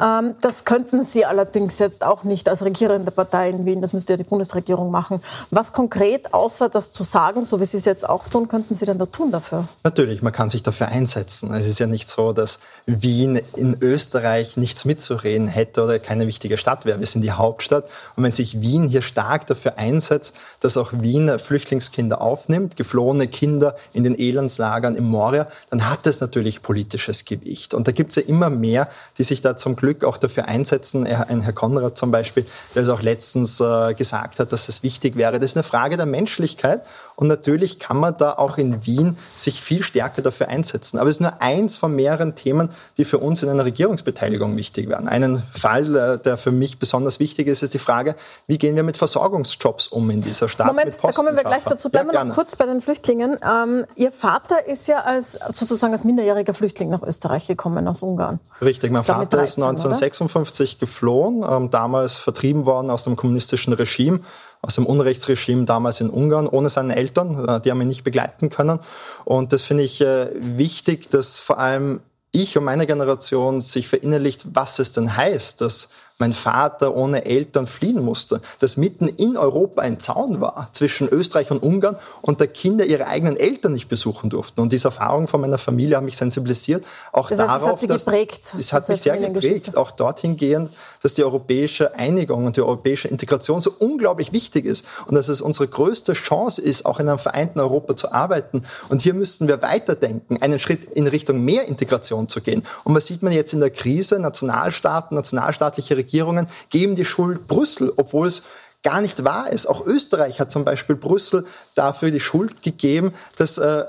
Ähm, 0.00 0.34
das 0.40 0.64
könnten 0.64 1.04
Sie 1.04 1.24
allerdings 1.24 1.78
jetzt 1.78 2.04
auch 2.04 2.24
nicht 2.24 2.48
als 2.48 2.62
regierende 2.62 3.10
Partei 3.10 3.50
in 3.50 3.64
Wien. 3.64 3.80
Das 3.80 3.92
müsste 3.92 4.12
ja 4.12 4.16
die 4.16 4.24
Bundesregierung 4.24 4.90
machen. 4.90 5.22
Was 5.50 5.72
konkret, 5.72 6.34
außer 6.34 6.68
das 6.68 6.92
zu 6.92 7.02
sagen, 7.02 7.44
so 7.44 7.60
wie 7.60 7.64
Sie 7.64 7.78
es 7.78 7.84
jetzt 7.84 8.08
auch 8.08 8.28
tun, 8.28 8.48
könnten 8.48 8.74
Sie 8.74 8.84
denn 8.84 8.98
da 8.98 9.06
tun 9.06 9.30
dafür? 9.30 9.66
Natürlich, 9.84 10.22
man 10.22 10.32
kann 10.32 10.50
sich 10.50 10.62
dafür 10.62 10.88
einsetzen. 10.88 11.52
Es 11.54 11.66
ist 11.66 11.78
ja 11.78 11.86
nicht 11.86 12.08
so, 12.08 12.32
dass 12.32 12.58
Wien 12.84 13.40
in 13.54 13.76
Österreich 13.80 14.56
nichts 14.56 14.84
mitzureden 14.84 15.48
hätte 15.48 15.82
oder 15.84 15.98
keine 15.98 16.26
wichtige 16.26 16.58
Stadt 16.58 16.84
wäre. 16.84 17.00
Wir 17.00 17.06
sind 17.06 17.22
die 17.22 17.32
Hauptstadt. 17.32 17.84
Und 18.16 18.24
wenn 18.24 18.32
sich 18.32 18.60
Wien 18.60 18.88
hier 18.88 19.02
stark 19.02 19.46
dafür 19.46 19.78
einsetzt, 19.78 20.34
dass 20.60 20.76
auch 20.76 20.92
Wien 20.92 21.38
Flüchtlingskinder 21.38 22.20
aufnimmt, 22.20 22.76
geflohene 22.76 23.28
Kinder 23.28 23.74
in 23.92 24.04
den 24.04 24.18
Elendslagern 24.18 24.94
im 24.94 25.04
Moria, 25.04 25.46
dann 25.70 25.88
hat 25.88 26.00
das 26.04 26.20
natürlich 26.20 26.62
politisches 26.62 27.24
Gewicht. 27.24 27.74
Und 27.74 27.88
da 27.88 27.92
gibt 27.92 28.10
es 28.10 28.16
ja 28.16 28.22
immer 28.22 28.50
mehr, 28.50 28.88
die 29.18 29.24
sich 29.24 29.40
da 29.46 29.56
zum 29.56 29.76
Glück 29.76 30.04
auch 30.04 30.18
dafür 30.18 30.46
einsetzen. 30.46 31.06
Ein 31.06 31.40
Herr 31.40 31.52
Konrad 31.52 31.96
zum 31.96 32.10
Beispiel, 32.10 32.44
der 32.74 32.82
es 32.82 32.88
auch 32.88 33.02
letztens 33.02 33.60
äh, 33.60 33.94
gesagt 33.94 34.40
hat, 34.40 34.52
dass 34.52 34.68
es 34.68 34.82
wichtig 34.82 35.16
wäre. 35.16 35.38
Das 35.38 35.50
ist 35.50 35.56
eine 35.56 35.64
Frage 35.64 35.96
der 35.96 36.06
Menschlichkeit 36.06 36.82
und 37.16 37.28
natürlich 37.28 37.78
kann 37.78 37.96
man 37.96 38.16
da 38.16 38.32
auch 38.32 38.58
in 38.58 38.84
Wien 38.84 39.16
sich 39.36 39.62
viel 39.62 39.82
stärker 39.82 40.20
dafür 40.20 40.48
einsetzen. 40.48 40.98
Aber 40.98 41.08
es 41.08 41.16
ist 41.16 41.20
nur 41.20 41.40
eins 41.40 41.78
von 41.78 41.94
mehreren 41.94 42.34
Themen, 42.34 42.68
die 42.98 43.04
für 43.04 43.18
uns 43.18 43.42
in 43.42 43.48
einer 43.48 43.64
Regierungsbeteiligung 43.64 44.56
wichtig 44.56 44.88
wären. 44.88 45.08
Einen 45.08 45.42
Fall, 45.52 45.96
äh, 45.96 46.18
der 46.18 46.36
für 46.36 46.52
mich 46.52 46.78
besonders 46.78 47.18
wichtig 47.18 47.48
ist, 47.48 47.62
ist 47.62 47.72
die 47.72 47.78
Frage, 47.78 48.16
wie 48.46 48.58
gehen 48.58 48.76
wir 48.76 48.82
mit 48.82 48.98
Versorgungsjobs 48.98 49.86
um 49.88 50.10
in 50.10 50.20
dieser 50.20 50.48
Stadt? 50.48 50.66
Moment, 50.66 50.98
da 51.02 51.12
kommen 51.12 51.34
wir 51.34 51.44
gleich 51.44 51.64
dazu. 51.64 51.88
Bleiben 51.88 52.10
ja, 52.12 52.20
wir 52.20 52.24
noch 52.24 52.34
kurz 52.34 52.56
bei 52.56 52.66
den 52.66 52.80
Flüchtlingen. 52.80 53.38
Ähm, 53.42 53.86
Ihr 53.94 54.12
Vater 54.12 54.66
ist 54.66 54.86
ja 54.88 55.00
als 55.00 55.38
sozusagen 55.54 55.92
als 55.92 56.04
minderjähriger 56.04 56.52
Flüchtling 56.52 56.90
nach 56.90 57.02
Österreich 57.02 57.46
gekommen 57.46 57.88
aus 57.88 58.02
Ungarn. 58.02 58.40
Richtig, 58.60 58.90
mein 58.90 59.04
Vater 59.04 59.35
13, 59.36 59.62
ist 59.62 59.66
1956 59.66 60.74
oder? 60.74 60.80
geflohen, 60.80 61.44
ähm, 61.48 61.70
damals 61.70 62.18
vertrieben 62.18 62.64
worden 62.66 62.90
aus 62.90 63.04
dem 63.04 63.16
kommunistischen 63.16 63.72
Regime 63.72 64.20
aus 64.62 64.74
dem 64.74 64.86
Unrechtsregime 64.86 65.64
damals 65.64 66.00
in 66.00 66.10
Ungarn 66.10 66.46
ohne 66.46 66.68
seine 66.68 66.96
Eltern. 66.96 67.48
Äh, 67.48 67.60
die 67.60 67.70
haben 67.70 67.80
ihn 67.80 67.88
nicht 67.88 68.04
begleiten 68.04 68.50
können. 68.50 68.80
Und 69.24 69.52
das 69.52 69.62
finde 69.62 69.84
ich 69.84 70.00
äh, 70.00 70.30
wichtig, 70.34 71.10
dass 71.10 71.38
vor 71.38 71.58
allem 71.58 72.00
ich 72.32 72.58
und 72.58 72.64
meine 72.64 72.86
Generation 72.86 73.60
sich 73.60 73.88
verinnerlicht, 73.88 74.44
was 74.54 74.78
es 74.78 74.92
denn 74.92 75.16
heißt, 75.16 75.60
dass 75.60 75.88
mein 76.18 76.32
Vater 76.32 76.96
ohne 76.96 77.26
Eltern 77.26 77.66
fliehen 77.66 78.02
musste, 78.02 78.40
dass 78.60 78.78
mitten 78.78 79.06
in 79.06 79.36
Europa 79.36 79.82
ein 79.82 80.00
Zaun 80.00 80.40
war 80.40 80.70
zwischen 80.72 81.08
Österreich 81.08 81.50
und 81.50 81.62
Ungarn 81.62 81.96
und 82.22 82.40
der 82.40 82.46
Kinder 82.48 82.86
ihre 82.86 83.06
eigenen 83.06 83.36
Eltern 83.36 83.72
nicht 83.72 83.88
besuchen 83.88 84.30
durften. 84.30 84.60
Und 84.62 84.72
diese 84.72 84.88
Erfahrung 84.88 85.28
von 85.28 85.42
meiner 85.42 85.58
Familie 85.58 85.96
hat 85.96 86.04
mich 86.04 86.16
sensibilisiert. 86.16 86.84
Auch 87.12 87.28
das 87.28 87.40
heißt, 87.40 87.50
darauf, 87.50 87.62
es 87.62 87.68
hat 87.68 87.80
sie 87.80 87.86
dass, 87.86 88.04
geprägt. 88.06 88.54
Es 88.58 88.72
hat 88.72 88.88
mich 88.88 89.02
sehr 89.02 89.18
geprägt, 89.18 89.76
auch 89.76 89.90
dorthin 89.90 90.36
gehend, 90.38 90.70
dass 91.02 91.12
die 91.12 91.22
europäische 91.22 91.94
Einigung 91.94 92.46
und 92.46 92.56
die 92.56 92.62
europäische 92.62 93.08
Integration 93.08 93.60
so 93.60 93.72
unglaublich 93.78 94.32
wichtig 94.32 94.64
ist 94.64 94.86
und 95.06 95.14
dass 95.14 95.28
es 95.28 95.42
unsere 95.42 95.68
größte 95.68 96.14
Chance 96.14 96.62
ist, 96.62 96.86
auch 96.86 96.98
in 96.98 97.10
einem 97.10 97.18
vereinten 97.18 97.60
Europa 97.60 97.94
zu 97.94 98.12
arbeiten. 98.12 98.62
Und 98.88 99.02
hier 99.02 99.12
müssten 99.12 99.48
wir 99.48 99.60
weiterdenken, 99.60 100.40
einen 100.40 100.58
Schritt 100.58 100.84
in 100.92 101.06
Richtung 101.06 101.44
mehr 101.44 101.68
Integration 101.68 102.28
zu 102.28 102.40
gehen. 102.40 102.62
Und 102.84 102.94
was 102.94 103.06
sieht 103.06 103.22
man 103.22 103.34
jetzt 103.34 103.52
in 103.52 103.60
der 103.60 103.70
Krise? 103.70 104.18
Nationalstaaten, 104.18 105.14
nationalstaatliche 105.14 105.94
Regierungen 105.94 106.05
Regierungen 106.06 106.48
geben 106.70 106.94
die 106.94 107.04
Schuld 107.04 107.48
Brüssel, 107.48 107.92
obwohl 107.96 108.28
es 108.28 108.44
gar 108.82 109.00
nicht 109.00 109.24
wahr 109.24 109.50
ist. 109.50 109.66
Auch 109.66 109.84
Österreich 109.84 110.38
hat 110.38 110.52
zum 110.52 110.64
Beispiel 110.64 110.94
Brüssel 110.94 111.44
dafür 111.74 112.12
die 112.12 112.20
Schuld 112.20 112.62
gegeben, 112.62 113.12
dass 113.36 113.58
äh, 113.58 113.84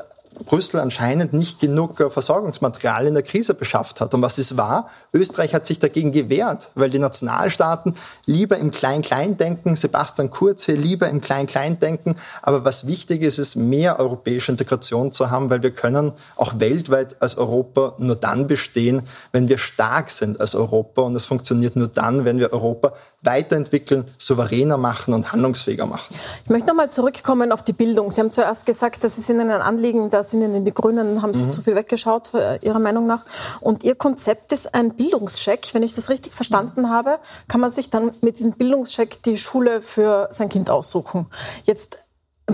Brüssel 0.45 0.79
anscheinend 0.79 1.33
nicht 1.33 1.59
genug 1.59 1.99
äh, 1.99 2.09
Versorgungsmaterial 2.09 3.07
in 3.07 3.13
der 3.13 3.23
Krise 3.23 3.53
beschafft 3.53 4.01
hat. 4.01 4.13
Und 4.13 4.21
was 4.21 4.37
es 4.37 4.57
war, 4.57 4.89
Österreich 5.13 5.53
hat 5.53 5.65
sich 5.65 5.79
dagegen 5.79 6.11
gewehrt, 6.11 6.71
weil 6.75 6.89
die 6.89 6.99
Nationalstaaten 6.99 7.95
lieber 8.25 8.57
im 8.57 8.71
Klein-Klein 8.71 9.37
denken, 9.37 9.75
Sebastian 9.75 10.29
Kurze 10.29 10.73
lieber 10.73 11.09
im 11.09 11.21
Klein-Klein 11.21 11.79
denken. 11.79 12.15
Aber 12.41 12.65
was 12.65 12.87
wichtig 12.87 13.21
ist, 13.21 13.37
ist 13.37 13.55
mehr 13.55 13.99
europäische 13.99 14.51
Integration 14.51 15.11
zu 15.11 15.31
haben, 15.31 15.49
weil 15.49 15.63
wir 15.63 15.71
können 15.71 16.13
auch 16.35 16.59
weltweit 16.59 17.21
als 17.21 17.37
Europa 17.37 17.93
nur 17.97 18.15
dann 18.15 18.47
bestehen, 18.47 19.01
wenn 19.31 19.47
wir 19.47 19.57
stark 19.57 20.09
sind 20.09 20.39
als 20.39 20.55
Europa. 20.55 21.01
Und 21.01 21.15
es 21.15 21.25
funktioniert 21.25 21.75
nur 21.75 21.87
dann, 21.87 22.25
wenn 22.25 22.39
wir 22.39 22.53
Europa 22.53 22.93
weiterentwickeln, 23.23 24.05
souveräner 24.17 24.77
machen 24.77 25.13
und 25.13 25.31
handlungsfähiger 25.31 25.85
machen. 25.85 26.15
Ich 26.43 26.49
möchte 26.49 26.67
nochmal 26.67 26.89
zurückkommen 26.89 27.51
auf 27.51 27.63
die 27.63 27.73
Bildung. 27.73 28.11
Sie 28.11 28.21
haben 28.21 28.31
zuerst 28.31 28.65
gesagt, 28.65 29.03
das 29.03 29.17
ist 29.17 29.29
Ihnen 29.29 29.49
ein 29.49 29.61
Anliegen, 29.61 30.09
dass 30.09 30.26
sind 30.27 30.41
Ihnen 30.41 30.65
die 30.65 30.73
Grünen, 30.73 31.21
haben 31.21 31.33
Sie 31.33 31.43
mhm. 31.43 31.51
zu 31.51 31.61
viel 31.61 31.75
weggeschaut, 31.75 32.33
äh, 32.33 32.59
Ihrer 32.61 32.79
Meinung 32.79 33.07
nach. 33.07 33.25
Und 33.61 33.83
Ihr 33.83 33.95
Konzept 33.95 34.51
ist 34.51 34.73
ein 34.73 34.95
Bildungscheck. 34.95 35.73
Wenn 35.73 35.83
ich 35.83 35.93
das 35.93 36.09
richtig 36.09 36.33
verstanden 36.33 36.81
mhm. 36.81 36.89
habe, 36.89 37.19
kann 37.47 37.61
man 37.61 37.71
sich 37.71 37.89
dann 37.89 38.11
mit 38.21 38.37
diesem 38.37 38.53
Bildungscheck 38.53 39.21
die 39.23 39.37
Schule 39.37 39.81
für 39.81 40.27
sein 40.31 40.49
Kind 40.49 40.69
aussuchen. 40.69 41.27
Jetzt, 41.63 41.99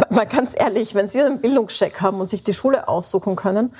mal 0.09 0.25
ganz 0.25 0.53
ehrlich, 0.57 0.95
wenn 0.95 1.07
Sie 1.07 1.21
einen 1.21 1.41
Bildungscheck 1.41 2.01
haben 2.01 2.19
und 2.19 2.27
sich 2.27 2.43
die 2.43 2.53
Schule 2.53 2.87
aussuchen 2.87 3.35
können, 3.35 3.73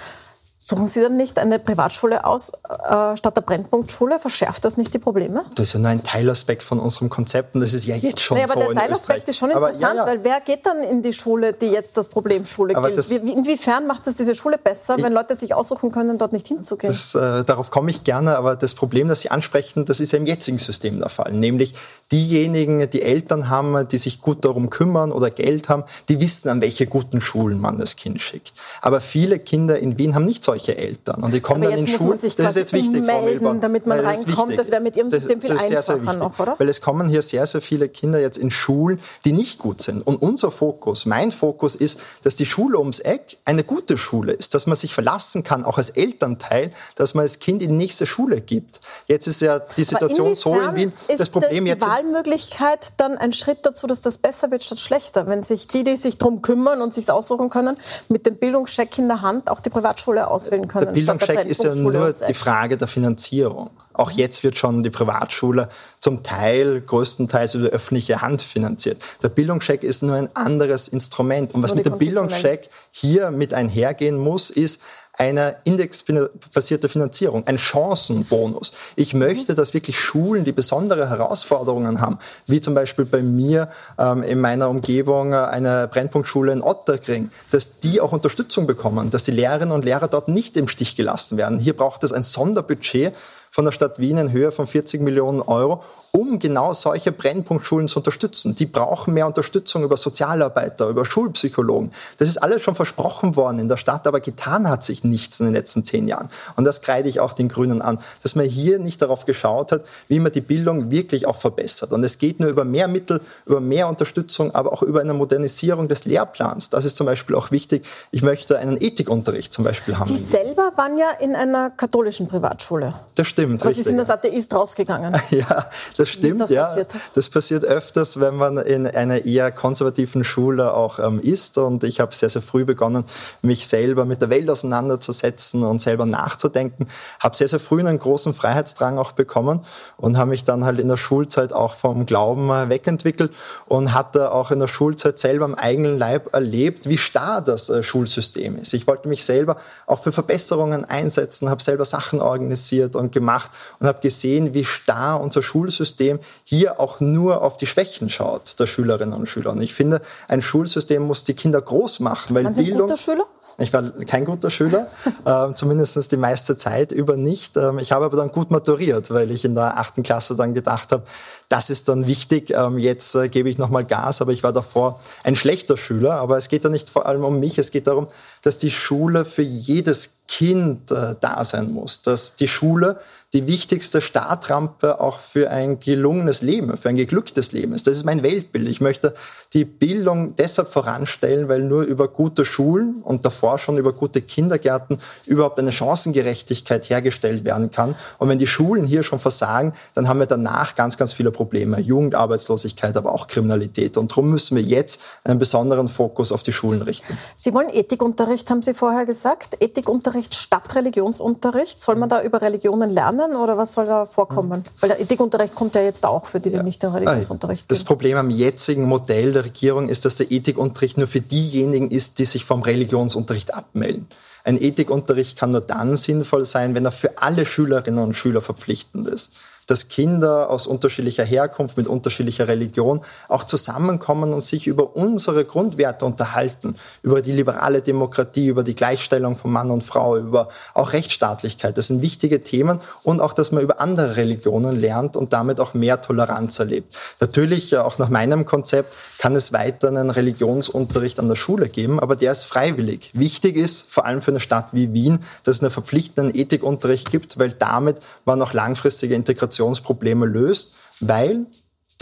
Suchen 0.66 0.88
Sie 0.88 1.02
dann 1.02 1.18
nicht 1.18 1.40
eine 1.40 1.60
Privatschule 1.60 2.24
aus 2.24 2.54
äh, 2.70 3.18
statt 3.18 3.36
der 3.36 3.42
Brennpunktschule? 3.42 4.18
Verschärft 4.18 4.64
das 4.64 4.78
nicht 4.78 4.94
die 4.94 4.98
Probleme? 4.98 5.44
Das 5.56 5.68
ist 5.68 5.74
ja 5.74 5.80
nur 5.82 5.90
ein 5.90 6.04
Teilaspekt 6.04 6.64
von 6.64 6.80
unserem 6.80 7.10
Konzept 7.10 7.56
und 7.56 7.60
das 7.60 7.74
ist 7.74 7.86
ja 7.86 7.98
jetzt 7.98 8.22
schon 8.22 8.38
nee, 8.38 8.46
aber 8.46 8.54
so 8.54 8.60
der 8.72 8.76
Teilaspekt 8.82 9.28
ist 9.28 9.40
schon 9.40 9.50
interessant, 9.52 9.84
aber, 9.84 9.94
ja, 9.94 10.06
ja. 10.06 10.08
weil 10.08 10.24
wer 10.24 10.40
geht 10.40 10.66
dann 10.66 10.78
in 10.84 11.02
die 11.02 11.12
Schule, 11.12 11.52
die 11.52 11.66
jetzt 11.66 11.98
das 11.98 12.08
Problemschule 12.08 12.78
aber 12.78 12.88
gilt? 12.88 13.00
Das, 13.00 13.12
Inwiefern 13.12 13.88
macht 13.88 14.08
das 14.08 14.16
diese 14.16 14.36
Schule 14.36 14.58
besser, 14.58 14.96
wenn 15.02 15.12
Leute 15.12 15.36
sich 15.36 15.54
aussuchen 15.54 15.92
können, 15.92 16.18
dort 16.18 16.32
nicht 16.32 16.48
hinzugehen? 16.48 16.94
Das, 16.94 17.14
äh, 17.14 17.44
darauf 17.44 17.70
komme 17.70 17.92
ich 17.92 18.06
gerne, 18.06 18.38
aber 18.38 18.56
das 18.56 18.74
Problem, 18.74 19.10
das 19.10 19.20
Sie 19.20 19.32
ansprechen, 19.32 19.84
das 19.84 20.00
ist 20.00 20.14
ja 20.14 20.18
im 20.18 20.26
jetzigen 20.26 20.60
System 20.60 20.98
der 20.98 21.10
Fall. 21.10 21.34
Nämlich 21.34 21.76
diejenigen, 22.14 22.90
die 22.90 23.02
Eltern 23.02 23.50
haben, 23.50 23.86
die 23.90 23.98
sich 23.98 24.22
gut 24.22 24.46
darum 24.46 24.70
kümmern 24.70 25.12
oder 25.12 25.30
Geld 25.30 25.68
haben, 25.68 25.84
die 26.08 26.22
wissen, 26.22 26.48
an 26.48 26.62
welche 26.62 26.88
guten 26.88 27.20
Schulen 27.20 27.60
man 27.60 27.78
das 27.78 27.98
Kind 27.98 28.22
schickt. 28.22 28.54
Aber 28.82 29.02
viele 29.02 29.40
Kinder 29.40 29.78
in 29.78 29.98
Wien 29.98 30.16
haben 30.16 30.24
nicht 30.24 30.42
solche 30.42 30.53
Eltern. 30.56 31.24
Und 31.24 31.34
die 31.34 31.42
kommen 31.42 31.62
dann 31.62 31.74
in 31.74 31.88
Schulen. 31.88 32.20
Das 32.22 32.24
ist 32.24 32.56
jetzt 32.56 32.74
wichtig, 32.74 33.04
melden, 33.04 33.62
damit 33.62 33.86
man 33.86 34.00
reinkommt. 34.00 34.58
Das 34.58 34.72
wäre 34.72 34.82
mit 34.82 34.96
Ihrem 34.96 35.10
System 35.10 35.40
das, 35.40 35.48
viel 35.48 35.56
das 35.56 35.66
einfacher 35.66 35.98
sehr, 35.98 36.04
sehr 36.04 36.14
noch, 36.14 36.40
oder? 36.40 36.56
Weil 36.58 36.70
es 36.70 36.82
kommen 36.82 37.10
hier 37.10 37.22
sehr, 37.22 37.46
sehr 37.46 37.62
viele 37.62 37.90
Kinder 37.90 38.20
jetzt 38.20 38.38
in 38.38 38.52
Schulen, 38.52 39.00
die 39.26 39.32
nicht 39.32 39.60
gut 39.60 39.82
sind. 39.82 40.06
Und 40.06 40.22
unser 40.22 40.52
Fokus, 40.52 41.06
mein 41.06 41.32
Fokus 41.32 41.76
ist, 41.76 42.00
dass 42.24 42.36
die 42.36 42.46
Schule 42.46 42.80
ums 42.80 43.00
Eck 43.00 43.38
eine 43.46 43.64
gute 43.64 43.98
Schule 43.98 44.34
ist, 44.34 44.54
dass 44.54 44.68
man 44.68 44.76
sich 44.76 44.94
verlassen 44.94 45.44
kann, 45.44 45.66
auch 45.66 45.78
als 45.78 45.90
Elternteil, 45.90 46.72
dass 46.96 47.14
man 47.14 47.26
das 47.26 47.40
Kind 47.40 47.62
in 47.62 47.70
die 47.70 47.76
nächste 47.76 48.06
Schule 48.06 48.42
gibt. 48.42 48.82
Jetzt 49.08 49.28
ist 49.28 49.42
ja 49.42 49.60
die 49.60 49.84
Situation 49.84 50.36
so 50.36 50.60
in 50.60 50.76
Wien, 50.76 50.94
das 51.08 51.30
Problem 51.30 51.66
die 51.66 51.72
jetzt... 51.72 51.88
Wahlmöglichkeit 51.88 52.94
dann 52.98 53.18
ein 53.18 53.34
Schritt 53.34 53.60
dazu, 53.64 53.88
dass 53.88 54.02
das 54.02 54.18
besser 54.18 54.52
wird 54.52 54.64
statt 54.64 54.80
schlechter, 54.80 55.28
wenn 55.28 55.42
sich 55.42 55.68
die, 55.68 55.84
die 55.84 55.96
sich 55.96 56.18
drum 56.18 56.42
kümmern 56.42 56.82
und 56.82 56.94
sich 56.94 57.10
aussuchen 57.12 57.50
können, 57.50 57.78
mit 58.10 58.26
dem 58.26 58.38
Bildungscheck 58.38 58.98
in 58.98 59.08
der 59.08 59.22
Hand 59.22 59.50
auch 59.50 59.60
die 59.60 59.70
Privatschule 59.70 60.30
auswählen 60.48 60.68
können. 60.68 60.86
Der 60.86 60.94
Bildungscheck 60.94 61.46
ist 61.46 61.64
ja 61.64 61.76
nur 61.76 62.14
die 62.28 62.34
Frage 62.34 62.78
der 62.78 62.88
Finanzierung. 62.88 63.70
Auch 63.94 64.12
jetzt 64.12 64.44
wird 64.44 64.58
schon 64.58 64.82
die 64.82 64.90
Privatschule 64.90 65.70
zum 66.00 66.24
Teil 66.24 66.82
größtenteils 66.82 67.56
über 67.56 67.70
öffentliche 67.70 68.22
Hand 68.22 68.42
finanziert. 68.42 68.98
Der 69.22 69.30
Bildungscheck 69.30 69.84
ist 69.84 70.02
nur 70.02 70.16
ein 70.16 70.36
anderes 70.36 70.88
Instrument. 70.88 71.54
Und 71.54 71.62
was 71.62 71.76
mit 71.76 71.86
dem 71.86 71.98
Bildungscheck 71.98 72.70
hier 72.92 73.32
mit 73.32 73.54
einhergehen 73.54 74.18
muss, 74.18 74.50
ist 74.50 74.82
eine 75.18 75.58
indexbasierte 75.64 76.90
Finanzierung, 76.90 77.46
ein 77.46 77.58
Chancenbonus. 77.58 78.74
Ich 78.96 79.14
möchte, 79.14 79.54
dass 79.54 79.74
wirklich 79.74 80.00
Schulen, 80.00 80.44
die 80.44 80.52
besondere 80.52 81.10
Herausforderungen 81.10 82.02
haben, 82.02 82.18
wie 82.48 82.62
zum 82.62 82.74
Beispiel 82.74 83.06
bei 83.06 83.22
mir 83.22 83.70
ähm, 84.00 84.24
in 84.24 84.40
meiner 84.42 84.70
Umgebung 84.70 85.34
eine 85.34 85.88
Brennpunktschule 85.88 86.52
in 86.52 86.62
Otterkring, 86.64 87.30
dass 87.52 87.80
die 87.80 88.02
auch 88.02 88.12
Unterstützung 88.12 88.66
bekommen, 88.66 89.12
dass 89.12 89.24
die 89.24 89.32
Lehrerinnen 89.32 89.74
und 89.74 89.86
Lehrer 89.86 90.08
dort 90.08 90.30
nicht 90.30 90.58
im 90.58 90.68
Stich 90.68 90.96
gelassen 90.96 91.38
werden. 91.38 91.60
Hier 91.60 91.76
braucht 91.76 92.04
es 92.04 92.12
ein 92.12 92.24
Sonderbudget 92.24 93.14
von 93.54 93.66
der 93.66 93.72
Stadt 93.72 94.00
Wien 94.00 94.18
in 94.18 94.32
Höhe 94.32 94.52
von 94.52 94.66
40 94.66 95.02
Millionen 95.02 95.40
Euro, 95.40 95.84
um 96.10 96.40
genau 96.40 96.74
solche 96.74 97.12
Brennpunktschulen 97.12 97.88
zu 97.88 98.00
unterstützen. 98.00 98.56
Die 98.56 98.66
brauchen 98.66 99.14
mehr 99.14 99.28
Unterstützung 99.28 99.84
über 99.84 99.96
Sozialarbeiter, 99.96 100.88
über 100.88 101.06
Schulpsychologen. 101.06 101.92
Das 102.18 102.28
ist 102.28 102.38
alles 102.38 102.64
schon 102.64 102.74
versprochen 102.74 103.36
worden 103.36 103.60
in 103.60 103.68
der 103.68 103.78
Stadt, 103.78 104.08
aber 104.08 104.22
getan 104.22 104.68
hat 104.68 104.84
sich 104.84 105.04
nichts 105.04 105.40
in 105.40 105.46
den 105.46 105.54
letzten 105.54 105.86
zehn 105.86 106.08
Jahren. 106.08 106.30
Und 106.56 106.66
das 106.66 106.82
kreide 106.82 107.08
ich 107.08 107.20
auch 107.20 107.34
den 107.34 107.48
Grünen 107.48 107.84
an, 107.84 108.00
dass 108.24 108.34
man 108.34 108.46
hier 108.46 108.80
nicht 108.80 109.04
darauf 109.04 109.26
geschaut 109.26 109.72
hat, 109.72 109.86
wie 110.08 110.20
man 110.20 110.32
die 110.32 110.42
Bildung 110.42 110.90
wirklich 110.90 111.28
auch 111.28 111.38
verbessert. 111.38 111.92
Und 111.92 112.04
es 112.04 112.18
geht 112.18 112.40
nur 112.40 112.50
über 112.50 112.66
mehr 112.66 112.88
Mittel, 112.88 113.22
über 113.46 113.60
mehr 113.60 113.88
Unterstützung, 113.88 114.56
aber 114.56 114.74
auch 114.74 114.82
über 114.82 115.02
eine 115.02 115.14
Modernisierung 115.14 115.88
des 115.88 116.06
Lehrplans. 116.06 116.72
Das 116.72 116.86
ist 116.86 116.98
zum 116.98 117.06
Beispiel 117.06 117.36
auch 117.36 117.52
wichtig. 117.52 117.86
Ich 118.10 118.24
möchte 118.24 118.58
einen 118.58 118.78
Ethikunterricht 118.82 119.54
zum 119.54 119.64
Beispiel 119.64 119.96
haben. 119.96 120.08
Sie 120.08 120.18
selber 120.18 120.72
waren 120.76 120.98
ja 120.98 121.12
in 121.20 121.36
einer 121.36 121.70
katholischen 121.70 122.28
Privatschule. 122.28 122.96
Das 123.14 123.28
stimmt. 123.28 123.43
Aber 123.46 123.70
richtig. 123.70 123.84
Sie 123.84 123.90
sind 123.90 124.00
als 124.00 124.10
Atheist 124.10 124.54
rausgegangen. 124.54 125.16
ja, 125.32 125.66
das 125.98 126.10
stimmt, 126.10 126.42
das 126.42 126.50
ja. 126.50 126.66
Passiert? 126.66 126.96
Das 127.16 127.30
passiert 127.30 127.66
öfters, 127.66 128.20
wenn 128.20 128.36
man 128.36 128.58
in 128.58 128.88
einer 128.88 129.26
eher 129.26 129.52
konservativen 129.52 130.24
Schule 130.24 130.74
auch 130.74 131.00
ähm, 131.00 131.20
ist. 131.20 131.58
Und 131.58 131.84
ich 131.84 132.00
habe 132.00 132.14
sehr, 132.16 132.30
sehr 132.30 132.42
früh 132.42 132.66
begonnen, 132.66 133.04
mich 133.42 133.68
selber 133.68 134.06
mit 134.06 134.22
der 134.22 134.30
Welt 134.30 134.50
auseinanderzusetzen 134.50 135.64
und 135.64 135.82
selber 135.82 136.06
nachzudenken. 136.06 136.88
Habe 137.20 137.36
sehr, 137.36 137.48
sehr 137.48 137.60
früh 137.60 137.80
einen 137.80 138.00
großen 138.00 138.34
Freiheitsdrang 138.34 138.98
auch 138.98 139.12
bekommen 139.12 139.62
und 139.98 140.18
habe 140.18 140.30
mich 140.30 140.44
dann 140.44 140.66
halt 140.66 140.80
in 140.80 140.88
der 140.88 140.98
Schulzeit 140.98 141.54
auch 141.54 141.76
vom 141.76 142.06
Glauben 142.06 142.50
äh, 142.50 142.70
wegentwickelt 142.70 143.34
und 143.68 143.94
hatte 143.94 144.32
auch 144.32 144.52
in 144.52 144.60
der 144.60 144.68
Schulzeit 144.68 145.20
selber 145.20 145.46
am 145.46 145.56
eigenen 145.56 145.98
Leib 145.98 146.34
erlebt, 146.34 146.88
wie 146.88 146.98
starr 146.98 147.42
das 147.42 147.70
äh, 147.70 147.84
Schulsystem 147.84 148.58
ist. 148.58 148.74
Ich 148.74 148.88
wollte 148.88 149.08
mich 149.08 149.26
selber 149.26 149.58
auch 149.88 150.00
für 150.00 150.12
Verbesserungen 150.12 150.86
einsetzen, 150.86 151.50
habe 151.50 151.62
selber 151.62 151.86
Sachen 151.86 152.22
organisiert 152.22 152.96
und 152.96 153.12
gemacht 153.12 153.33
und 153.80 153.88
habe 153.88 154.00
gesehen, 154.02 154.54
wie 154.54 154.66
starr 154.66 155.22
unser 155.22 155.42
Schulsystem 155.42 156.20
hier 156.44 156.80
auch 156.80 157.00
nur 157.00 157.42
auf 157.42 157.58
die 157.58 157.66
Schwächen 157.66 158.10
schaut 158.10 158.60
der 158.60 158.66
Schülerinnen 158.66 159.14
und 159.14 159.28
Schüler. 159.28 159.52
Und 159.52 159.62
ich 159.62 159.74
finde, 159.74 160.02
ein 160.28 160.42
Schulsystem 160.42 161.04
muss 161.04 161.24
die 161.24 161.34
Kinder 161.34 161.62
groß 161.62 162.00
machen, 162.00 162.36
weil 162.36 162.46
Waren 162.46 162.54
Sie 162.54 162.64
Bildung. 162.64 162.82
Ein 162.82 162.88
guter 162.88 162.98
Schüler? 162.98 163.26
Ich 163.60 163.72
war 163.72 163.84
kein 164.08 164.26
guter 164.26 164.50
Schüler, 164.50 164.88
äh, 165.26 165.54
zumindest 165.54 166.12
die 166.12 166.18
meiste 166.18 166.58
Zeit 166.58 166.92
über 166.92 167.18
nicht. 167.18 167.56
Ähm, 167.58 167.80
ich 167.80 167.92
habe 167.92 168.06
aber 168.06 168.18
dann 168.18 168.32
gut 168.32 168.52
maturiert, 168.52 169.12
weil 169.12 169.30
ich 169.32 169.46
in 169.46 169.56
der 169.56 169.78
achten 169.78 170.04
Klasse 170.04 170.36
dann 170.36 170.54
gedacht 170.54 170.92
habe, 170.92 171.04
das 171.50 171.70
ist 171.70 171.88
dann 171.88 172.08
wichtig, 172.08 172.52
ähm, 172.52 172.80
jetzt 172.80 173.14
äh, 173.16 173.30
gebe 173.30 173.50
ich 173.50 173.58
nochmal 173.58 173.86
Gas, 173.86 174.22
aber 174.22 174.32
ich 174.32 174.44
war 174.44 174.54
davor 174.54 175.00
ein 175.24 175.36
schlechter 175.36 175.78
Schüler. 175.78 176.14
Aber 176.14 176.38
es 176.38 176.50
geht 176.50 176.66
da 176.66 176.70
nicht 176.70 176.90
vor 176.90 177.06
allem 177.06 177.24
um 177.24 177.40
mich, 177.40 177.58
es 177.58 177.72
geht 177.72 177.88
darum, 177.88 178.08
dass 178.44 178.58
die 178.58 178.70
Schule 178.70 179.26
für 179.26 179.42
jedes 179.42 180.24
Kind 180.28 180.92
äh, 180.92 181.16
da 181.20 181.44
sein 181.44 181.72
muss, 181.72 182.02
dass 182.02 182.36
die 182.36 182.48
Schule 182.48 183.00
die 183.34 183.48
wichtigste 183.48 184.00
Startrampe 184.00 185.02
auch 185.02 185.18
für 185.18 185.50
ein 185.50 185.80
gelungenes 185.80 186.44
Leben, 186.44 186.78
für 186.78 186.90
ein 186.90 186.96
geglücktes 186.96 187.52
Leben 187.52 187.74
ist. 187.74 187.88
Das 187.88 187.98
ist 187.98 188.04
mein 188.04 188.22
Weltbild. 188.22 188.70
Ich 188.70 188.80
möchte 188.80 189.16
die 189.54 189.66
Bildung 189.66 190.36
deshalb 190.36 190.68
voranstellen, 190.68 191.50
weil 191.50 191.62
nur 191.62 191.82
über 191.82 192.08
gute 192.08 192.46
Schulen 192.46 193.02
und 193.04 193.26
davor 193.26 193.58
schon 193.58 193.78
über 193.78 193.92
gute 193.92 194.22
Kindergärten 194.22 195.00
überhaupt 195.26 195.58
eine 195.58 195.72
Chancengerechtigkeit 195.72 196.90
hergestellt 196.90 197.44
werden 197.44 197.72
kann. 197.72 197.96
Und 198.20 198.30
wenn 198.30 198.38
die 198.38 198.48
Schulen 198.48 198.86
hier 198.86 199.02
schon 199.02 199.20
versagen, 199.20 199.74
dann 199.96 200.08
haben 200.08 200.20
wir 200.20 200.28
danach 200.28 200.76
ganz, 200.76 200.98
ganz 200.98 201.12
viele 201.12 201.32
Probleme. 201.32 201.80
Jugendarbeitslosigkeit, 201.80 202.96
aber 202.98 203.14
auch 203.14 203.26
Kriminalität. 203.26 203.98
Und 203.98 204.12
darum 204.12 204.30
müssen 204.30 204.56
wir 204.56 204.64
jetzt 204.64 205.02
einen 205.24 205.40
besonderen 205.40 205.88
Fokus 205.88 206.32
auf 206.32 206.44
die 206.44 206.52
Schulen 206.52 206.84
richten. 206.84 207.18
Sie 207.36 207.54
wollen 207.54 207.70
Ethikunterricht, 207.70 208.33
haben 208.38 208.62
Sie 208.62 208.74
vorher 208.74 209.06
gesagt. 209.06 209.58
Ethikunterricht 209.62 210.36
statt 210.36 210.76
Religionsunterricht. 210.76 211.80
Soll 211.80 211.96
man 211.96 212.10
da 212.10 212.22
über 212.24 212.42
Religionen 212.42 212.92
lernen? 212.92 213.36
oder 213.36 213.58
was 213.58 213.74
soll 213.74 213.86
da 213.86 214.06
vorkommen? 214.06 214.60
Mhm. 214.60 214.82
Weil 214.82 214.90
der 214.90 215.00
Ethikunterricht 215.00 215.56
kommt 215.56 215.76
ja 215.76 215.82
jetzt 215.82 216.06
auch 216.06 216.26
für 216.26 216.40
die, 216.40 216.50
die 216.50 216.58
ja. 216.58 216.64
nicht 216.64 216.82
den 216.82 216.92
Religionsunterricht 216.92 217.68
gehen. 217.68 217.76
Das 217.76 217.84
Problem 217.84 218.18
am 218.18 218.30
jetzigen 218.30 218.84
Modell 218.84 219.32
der 219.34 219.46
Regierung 219.46 219.90
ist, 219.90 220.06
dass 220.06 220.18
der 220.18 220.32
Ethikunterricht 220.32 220.98
nur 220.98 221.08
für 221.08 221.22
diejenigen 221.22 221.92
ist, 221.92 222.20
die 222.20 222.26
sich 222.26 222.46
vom 222.46 222.62
Religionsunterricht 222.62 223.54
abmelden. 223.54 224.08
Ein 224.44 224.62
Ethikunterricht 224.62 225.38
kann 225.38 225.52
nur 225.52 225.62
dann 225.62 225.96
sinnvoll 225.96 226.46
sein, 226.46 226.76
wenn 226.76 226.86
er 226.86 226.92
für 226.92 227.18
alle 227.20 227.46
Schülerinnen 227.46 228.04
und 228.04 228.16
Schüler 228.16 228.42
verpflichtend 228.42 229.08
ist 229.08 229.30
dass 229.68 229.88
Kinder 229.88 230.50
aus 230.50 230.68
unterschiedlicher 230.68 231.24
Herkunft, 231.24 231.78
mit 231.78 231.88
unterschiedlicher 231.88 232.48
Religion 232.48 233.02
auch 233.28 233.44
zusammenkommen 233.44 234.34
und 234.34 234.42
sich 234.42 234.68
über 234.68 234.96
unsere 234.96 235.46
Grundwerte 235.46 236.06
unterhalten, 236.06 236.76
über 237.02 237.22
die 237.22 237.32
liberale 237.32 237.82
Demokratie, 237.82 238.48
über 238.48 238.64
die 238.64 238.76
Gleichstellung 238.76 239.38
von 239.38 239.52
Mann 239.52 239.72
und 239.72 239.84
Frau, 239.84 240.18
über 240.18 240.50
auch 240.74 240.94
Rechtsstaatlichkeit. 240.94 241.78
Das 241.78 241.88
sind 241.88 242.02
wichtige 242.02 242.42
Themen 242.42 242.80
und 243.04 243.22
auch, 243.22 243.34
dass 243.34 243.52
man 243.52 243.64
über 243.64 243.80
andere 243.80 244.16
Religionen 244.16 244.80
lernt 244.80 245.16
und 245.16 245.34
damit 245.34 245.60
auch 245.60 245.74
mehr 245.74 246.02
Toleranz 246.02 246.60
erlebt. 246.60 246.94
Natürlich, 247.20 247.78
auch 247.78 247.98
nach 247.98 248.10
meinem 248.10 248.46
Konzept, 248.46 248.94
kann 249.18 249.36
es 249.36 249.54
weiter 249.54 249.88
einen 249.88 250.10
Religionsunterricht 250.10 251.20
an 251.20 251.30
der 251.30 251.36
Schule 251.36 251.70
geben, 251.70 252.00
aber 252.00 252.16
der 252.16 252.32
ist 252.32 252.44
freiwillig. 252.44 253.12
Wichtig 253.14 253.56
ist, 253.56 253.90
vor 253.90 254.06
allem 254.06 254.22
für 254.22 254.32
eine 254.32 254.40
Stadt 254.40 254.70
wie 254.72 254.94
Wien, 254.94 255.20
dass 255.44 255.58
es 255.58 255.62
einen 255.62 255.72
verpflichtenden 255.72 256.36
Ethikunterricht 256.36 257.12
gibt, 257.12 257.40
weil 257.40 257.52
damit 257.52 257.98
man 258.26 258.42
auch 258.42 258.54
langfristige 258.54 259.16
Integration 259.16 259.53
Integrationsprobleme 259.54 260.26
löst, 260.26 260.76
weil 261.00 261.46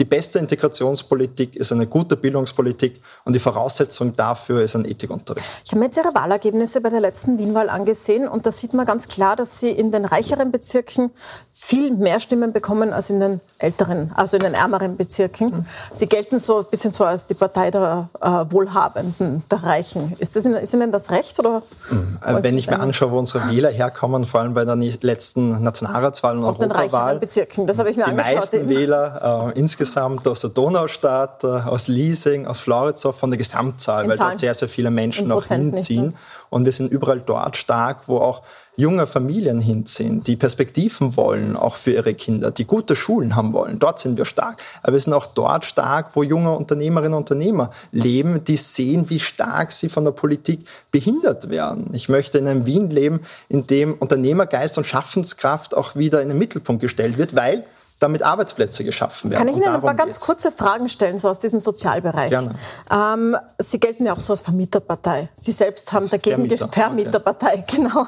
die 0.02 0.08
beste 0.08 0.40
Integrationspolitik 0.40 1.54
ist 1.54 1.70
eine 1.70 1.86
gute 1.86 2.16
Bildungspolitik 2.16 3.00
und 3.24 3.34
die 3.34 3.38
Voraussetzung 3.38 4.16
dafür 4.16 4.60
ist 4.62 4.74
ein 4.74 4.84
Ethikunterricht. 4.84 5.46
Ich 5.64 5.70
habe 5.70 5.78
mir 5.78 5.84
jetzt 5.84 5.96
Ihre 5.96 6.12
Wahlergebnisse 6.12 6.80
bei 6.80 6.88
der 6.88 6.98
letzten 6.98 7.38
Wienwahl 7.38 7.70
angesehen 7.70 8.26
und 8.26 8.44
da 8.44 8.50
sieht 8.50 8.74
man 8.74 8.84
ganz 8.84 9.06
klar, 9.06 9.36
dass 9.36 9.60
Sie 9.60 9.70
in 9.70 9.92
den 9.92 10.04
reicheren 10.04 10.50
Bezirken 10.50 11.12
viel 11.52 11.94
mehr 11.94 12.18
Stimmen 12.18 12.52
bekommen 12.52 12.92
als 12.92 13.10
in 13.10 13.20
den 13.20 13.40
älteren, 13.58 14.10
also 14.16 14.36
in 14.36 14.42
den 14.42 14.54
ärmeren 14.54 14.96
Bezirken. 14.96 15.50
Mhm. 15.50 15.66
Sie 15.92 16.08
gelten 16.08 16.40
so 16.40 16.58
ein 16.58 16.64
bisschen 16.68 16.90
so 16.90 17.04
als 17.04 17.26
die 17.26 17.34
Partei 17.34 17.70
der 17.70 18.08
äh, 18.20 18.26
Wohlhabenden, 18.26 19.44
der 19.48 19.62
Reichen. 19.62 20.16
Ist, 20.18 20.34
das, 20.34 20.44
ist 20.44 20.74
Ihnen 20.74 20.90
das 20.90 21.12
recht? 21.12 21.38
Oder 21.38 21.62
mhm. 21.90 22.18
Wenn 22.40 22.58
ich 22.58 22.68
mir 22.68 22.80
anschaue, 22.80 23.12
wo 23.12 23.18
unsere 23.18 23.48
Wähler 23.48 23.70
herkommen, 23.70 24.24
vor 24.24 24.40
allem 24.40 24.54
bei 24.54 24.64
der 24.64 24.74
letzten 24.74 25.62
Nationalratswahl 25.62 26.36
und 26.38 26.44
Aus 26.44 26.58
Europawahl, 26.58 26.88
den 26.88 26.94
reicheren 26.96 27.20
Bezirken, 27.20 27.66
das 27.68 27.78
habe 27.78 27.90
ich 27.90 27.96
mir 27.96 28.06
die 28.06 28.10
angeschaut. 28.10 28.34
meisten 28.34 28.68
Wähler 28.68 29.52
äh, 29.54 29.58
insgesamt 29.60 29.91
insgesamt 29.92 30.26
aus 30.26 30.40
der 30.40 30.50
Donaustadt, 30.50 31.44
äh, 31.44 31.46
aus 31.46 31.88
Leasing, 31.88 32.46
aus 32.46 32.60
Floridsdorf 32.60 33.18
von 33.18 33.30
der 33.30 33.38
Gesamtzahl, 33.38 34.04
In 34.04 34.10
weil 34.10 34.16
Zahlen. 34.16 34.30
dort 34.30 34.38
sehr, 34.40 34.54
sehr 34.54 34.68
viele 34.68 34.90
Menschen 34.90 35.28
noch 35.28 35.44
hinziehen. 35.44 36.06
Nicht, 36.06 36.14
ne? 36.14 36.20
Und 36.50 36.64
wir 36.64 36.72
sind 36.72 36.90
überall 36.90 37.20
dort 37.20 37.56
stark, 37.56 38.08
wo 38.08 38.18
auch 38.18 38.42
junge 38.76 39.06
Familien 39.06 39.60
hinziehen, 39.60 40.22
die 40.22 40.36
Perspektiven 40.36 41.16
wollen, 41.16 41.56
auch 41.56 41.76
für 41.76 41.92
ihre 41.92 42.14
Kinder, 42.14 42.50
die 42.50 42.64
gute 42.64 42.96
Schulen 42.96 43.36
haben 43.36 43.52
wollen. 43.52 43.78
Dort 43.78 43.98
sind 43.98 44.16
wir 44.16 44.24
stark. 44.24 44.62
Aber 44.82 44.92
wir 44.92 45.00
sind 45.00 45.12
auch 45.12 45.26
dort 45.26 45.64
stark, 45.64 46.10
wo 46.14 46.22
junge 46.22 46.52
Unternehmerinnen 46.52 47.14
und 47.14 47.22
Unternehmer 47.30 47.70
leben, 47.90 48.44
die 48.44 48.56
sehen, 48.56 49.08
wie 49.10 49.20
stark 49.20 49.72
sie 49.72 49.88
von 49.88 50.04
der 50.04 50.12
Politik 50.12 50.66
behindert 50.90 51.50
werden. 51.50 51.90
Ich 51.92 52.08
möchte 52.08 52.38
in 52.38 52.48
einem 52.48 52.66
Wien 52.66 52.90
leben, 52.90 53.20
in 53.48 53.66
dem 53.66 53.94
Unternehmergeist 53.94 54.78
und 54.78 54.86
Schaffenskraft 54.86 55.74
auch 55.74 55.96
wieder 55.96 56.22
in 56.22 56.28
den 56.28 56.38
Mittelpunkt 56.38 56.80
gestellt 56.80 57.18
wird, 57.18 57.34
weil 57.34 57.64
damit 58.02 58.22
Arbeitsplätze 58.22 58.84
geschaffen 58.84 59.30
werden. 59.30 59.38
Kann 59.38 59.48
ich 59.48 59.56
Ihnen 59.56 59.74
ein 59.74 59.80
paar 59.80 59.94
ganz 59.94 60.16
geht's. 60.16 60.26
kurze 60.26 60.52
Fragen 60.52 60.88
stellen, 60.88 61.18
so 61.18 61.28
aus 61.28 61.38
diesem 61.38 61.60
Sozialbereich? 61.60 62.30
Gerne. 62.30 62.54
Ähm, 62.90 63.36
Sie 63.58 63.78
gelten 63.78 64.06
ja 64.06 64.12
auch 64.12 64.20
so 64.20 64.32
als 64.32 64.42
Vermieterpartei. 64.42 65.28
Sie 65.34 65.52
selbst 65.52 65.92
haben 65.92 66.08
dagegen 66.08 66.36
Vermieter. 66.36 66.68
Vermieterpartei, 66.68 67.64
genau. 67.66 68.06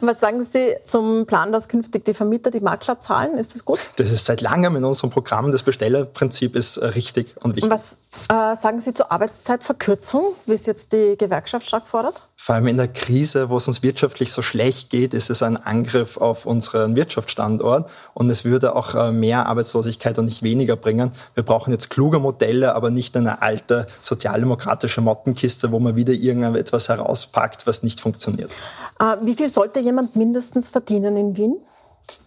Was 0.00 0.20
sagen 0.20 0.42
Sie 0.42 0.76
zum 0.84 1.26
Plan, 1.26 1.52
dass 1.52 1.68
künftig 1.68 2.04
die 2.04 2.14
Vermieter 2.14 2.50
die 2.50 2.60
Makler 2.60 3.00
zahlen? 3.00 3.34
Ist 3.34 3.54
das 3.54 3.64
gut? 3.64 3.80
Das 3.96 4.10
ist 4.10 4.24
seit 4.24 4.40
langem 4.40 4.76
in 4.76 4.84
unserem 4.84 5.10
Programm. 5.10 5.52
Das 5.52 5.62
Bestellerprinzip 5.62 6.54
ist 6.54 6.76
äh, 6.76 6.86
richtig 6.86 7.34
und 7.40 7.56
wichtig. 7.56 7.70
Was 7.70 7.98
äh, 8.30 8.56
sagen 8.56 8.80
Sie 8.80 8.94
zur 8.94 9.10
Arbeitszeitverkürzung, 9.10 10.32
wie 10.46 10.52
es 10.54 10.66
jetzt 10.66 10.92
die 10.92 11.16
Gewerkschaft 11.18 11.66
stark 11.66 11.86
fordert? 11.86 12.27
Vor 12.40 12.54
allem 12.54 12.68
in 12.68 12.76
der 12.76 12.86
Krise, 12.86 13.50
wo 13.50 13.56
es 13.56 13.66
uns 13.66 13.82
wirtschaftlich 13.82 14.32
so 14.32 14.42
schlecht 14.42 14.90
geht, 14.90 15.12
ist 15.12 15.28
es 15.28 15.42
ein 15.42 15.56
Angriff 15.56 16.16
auf 16.18 16.46
unseren 16.46 16.94
Wirtschaftsstandort 16.94 17.90
und 18.14 18.30
es 18.30 18.44
würde 18.44 18.76
auch 18.76 18.94
äh, 18.94 19.10
mehr 19.10 19.46
Arbeitslosigkeit 19.46 20.16
und 20.20 20.26
nicht 20.26 20.44
weniger 20.44 20.76
bringen. 20.76 21.10
Wir 21.34 21.42
brauchen 21.42 21.72
jetzt 21.72 21.90
kluge 21.90 22.20
Modelle, 22.20 22.76
aber 22.76 22.90
nicht 22.90 23.16
eine 23.16 23.42
alte 23.42 23.88
sozialdemokratische 24.00 25.00
Mottenkiste, 25.00 25.72
wo 25.72 25.80
man 25.80 25.96
wieder 25.96 26.12
irgendetwas 26.12 26.88
herauspackt, 26.88 27.66
was 27.66 27.82
nicht 27.82 28.00
funktioniert. 28.00 28.52
Äh, 29.00 29.16
wie 29.22 29.34
viel 29.34 29.48
sollte 29.48 29.80
jemand 29.80 30.14
mindestens 30.14 30.70
verdienen 30.70 31.16
in 31.16 31.36
Wien? 31.36 31.56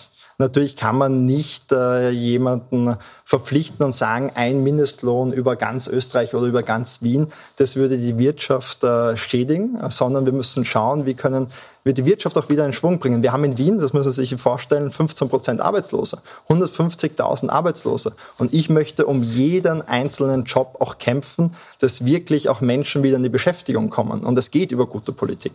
Natürlich 0.41 0.75
kann 0.75 0.97
man 0.97 1.27
nicht 1.27 1.71
äh, 1.71 2.09
jemanden 2.09 2.97
verpflichten 3.23 3.85
und 3.85 3.93
sagen, 3.93 4.31
ein 4.33 4.63
Mindestlohn 4.63 5.31
über 5.31 5.55
ganz 5.55 5.85
Österreich 5.87 6.33
oder 6.33 6.47
über 6.47 6.63
ganz 6.63 7.03
Wien, 7.03 7.27
das 7.57 7.75
würde 7.75 7.99
die 7.99 8.17
Wirtschaft 8.17 8.83
äh, 8.83 9.15
schädigen, 9.15 9.77
sondern 9.89 10.25
wir 10.25 10.33
müssen 10.33 10.65
schauen, 10.65 11.05
wie 11.05 11.13
können 11.13 11.45
wir 11.83 11.93
die 11.93 12.05
Wirtschaft 12.05 12.37
auch 12.37 12.49
wieder 12.49 12.65
in 12.65 12.73
Schwung 12.73 12.99
bringen. 12.99 13.23
Wir 13.23 13.33
haben 13.33 13.43
in 13.43 13.57
Wien, 13.57 13.79
das 13.79 13.93
müssen 13.93 14.11
Sie 14.11 14.25
sich 14.25 14.39
vorstellen, 14.39 14.91
15 14.91 15.29
Prozent 15.29 15.61
Arbeitslose, 15.61 16.21
150.000 16.49 17.49
Arbeitslose. 17.49 18.13
Und 18.37 18.53
ich 18.53 18.69
möchte 18.69 19.07
um 19.07 19.23
jeden 19.23 19.81
einzelnen 19.87 20.43
Job 20.43 20.77
auch 20.79 20.99
kämpfen, 20.99 21.55
dass 21.79 22.05
wirklich 22.05 22.49
auch 22.49 22.61
Menschen 22.61 23.03
wieder 23.03 23.17
in 23.17 23.23
die 23.23 23.29
Beschäftigung 23.29 23.89
kommen. 23.89 24.23
Und 24.23 24.37
es 24.37 24.51
geht 24.51 24.71
über 24.71 24.85
gute 24.85 25.11
Politik. 25.11 25.53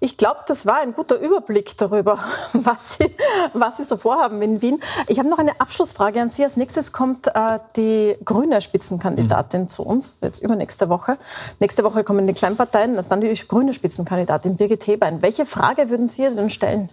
Ich 0.00 0.16
glaube, 0.16 0.40
das 0.46 0.66
war 0.66 0.80
ein 0.80 0.92
guter 0.92 1.20
Überblick 1.20 1.76
darüber, 1.76 2.18
was 2.52 2.94
Sie, 2.94 3.14
was 3.52 3.76
Sie 3.76 3.84
so 3.84 3.96
vorhaben 3.96 4.42
in 4.42 4.62
Wien. 4.62 4.80
Ich 5.06 5.18
habe 5.18 5.28
noch 5.28 5.38
eine 5.38 5.60
Abschlussfrage 5.60 6.20
an 6.20 6.30
Sie. 6.30 6.42
Als 6.42 6.56
nächstes 6.56 6.92
kommt 6.92 7.28
äh, 7.28 7.58
die 7.76 8.16
grüne 8.24 8.60
Spitzenkandidatin 8.60 9.62
mhm. 9.62 9.68
zu 9.68 9.84
uns, 9.84 10.16
jetzt 10.20 10.42
übernächste 10.42 10.88
Woche. 10.88 11.16
Nächste 11.60 11.84
Woche 11.84 12.02
kommen 12.02 12.26
die 12.26 12.32
Kleinparteien, 12.32 12.98
dann 13.08 13.20
die 13.20 13.32
grüne 13.46 13.72
Spitzenkandidatin 13.72 14.56
Birgit 14.56 14.86
Hebein. 14.86 15.22
Welche 15.22 15.46
Frage 15.46 15.59
würden 15.90 16.08
Sie 16.08 16.22
denn 16.36 16.50
stellen? 16.50 16.88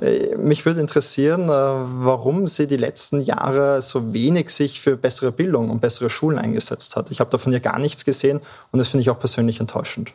Äh, 0.00 0.36
mich 0.36 0.64
würde 0.64 0.80
interessieren, 0.80 1.48
äh, 1.48 1.52
warum 1.52 2.46
sie 2.46 2.66
die 2.66 2.76
letzten 2.76 3.20
Jahre 3.20 3.82
so 3.82 4.12
wenig 4.12 4.50
sich 4.50 4.80
für 4.80 4.96
bessere 4.96 5.32
Bildung 5.32 5.70
und 5.70 5.80
bessere 5.80 6.10
Schulen 6.10 6.38
eingesetzt 6.38 6.96
hat. 6.96 7.10
Ich 7.10 7.20
habe 7.20 7.30
davon 7.30 7.52
ja 7.52 7.58
gar 7.58 7.78
nichts 7.78 8.04
gesehen 8.04 8.40
und 8.72 8.78
das 8.78 8.88
finde 8.88 9.02
ich 9.02 9.10
auch 9.10 9.18
persönlich 9.18 9.60
enttäuschend. 9.60 10.12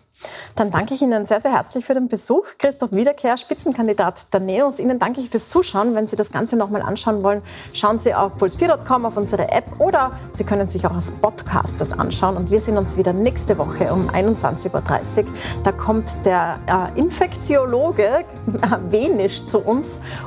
Dann 0.56 0.72
danke 0.72 0.94
ich 0.94 1.02
Ihnen 1.02 1.26
sehr, 1.26 1.42
sehr 1.42 1.52
herzlich 1.52 1.86
für 1.86 1.96
den 1.96 2.08
Besuch. 2.08 2.46
Christoph 2.60 2.92
Wiederkehr, 2.92 3.38
Spitzenkandidat 3.38 4.32
der 4.32 4.40
NEOS. 4.40 4.80
Ihnen 4.80 5.00
danke 5.00 5.20
ich 5.20 5.30
fürs 5.30 5.48
Zuschauen. 5.48 5.96
Wenn 5.96 6.08
Sie 6.08 6.16
das 6.16 6.32
Ganze 6.32 6.56
nochmal 6.56 6.82
anschauen 6.82 7.24
wollen, 7.24 7.42
schauen 7.74 8.00
Sie 8.00 8.14
auf 8.14 8.38
puls4.com, 8.38 9.06
auf 9.06 9.18
unsere 9.18 9.52
App 9.52 9.80
oder 9.80 10.12
Sie 10.32 10.44
können 10.44 10.68
sich 10.68 10.86
auch 10.86 10.94
als 10.94 11.12
Podcast 11.12 11.74
das 11.80 11.92
anschauen. 11.92 12.38
Und 12.38 12.52
wir 12.52 12.62
sehen 12.62 12.78
uns 12.78 12.96
wieder 12.96 13.12
nächste 13.12 13.58
Woche 13.58 13.92
um 13.92 14.10
21.30 14.10 15.26
Uhr. 15.26 15.26
Da 15.64 15.72
kommt 15.72 16.06
der 16.26 16.60
äh, 16.68 17.00
Infektiologe 17.00 18.24
Wenisch 18.92 19.46
zu 19.46 19.60
uns 19.60 19.73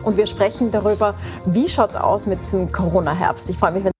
und 0.03 0.17
wir 0.17 0.27
sprechen 0.27 0.71
darüber, 0.71 1.15
wie 1.45 1.69
schaut 1.69 1.91
es 1.91 1.97
aus 1.97 2.27
mit 2.27 2.41
diesem 2.41 2.73
Corona-Herbst. 2.73 3.49
Ich 3.51 3.59
freue 3.59 3.73
mich, 3.73 3.85
wenn 3.85 3.96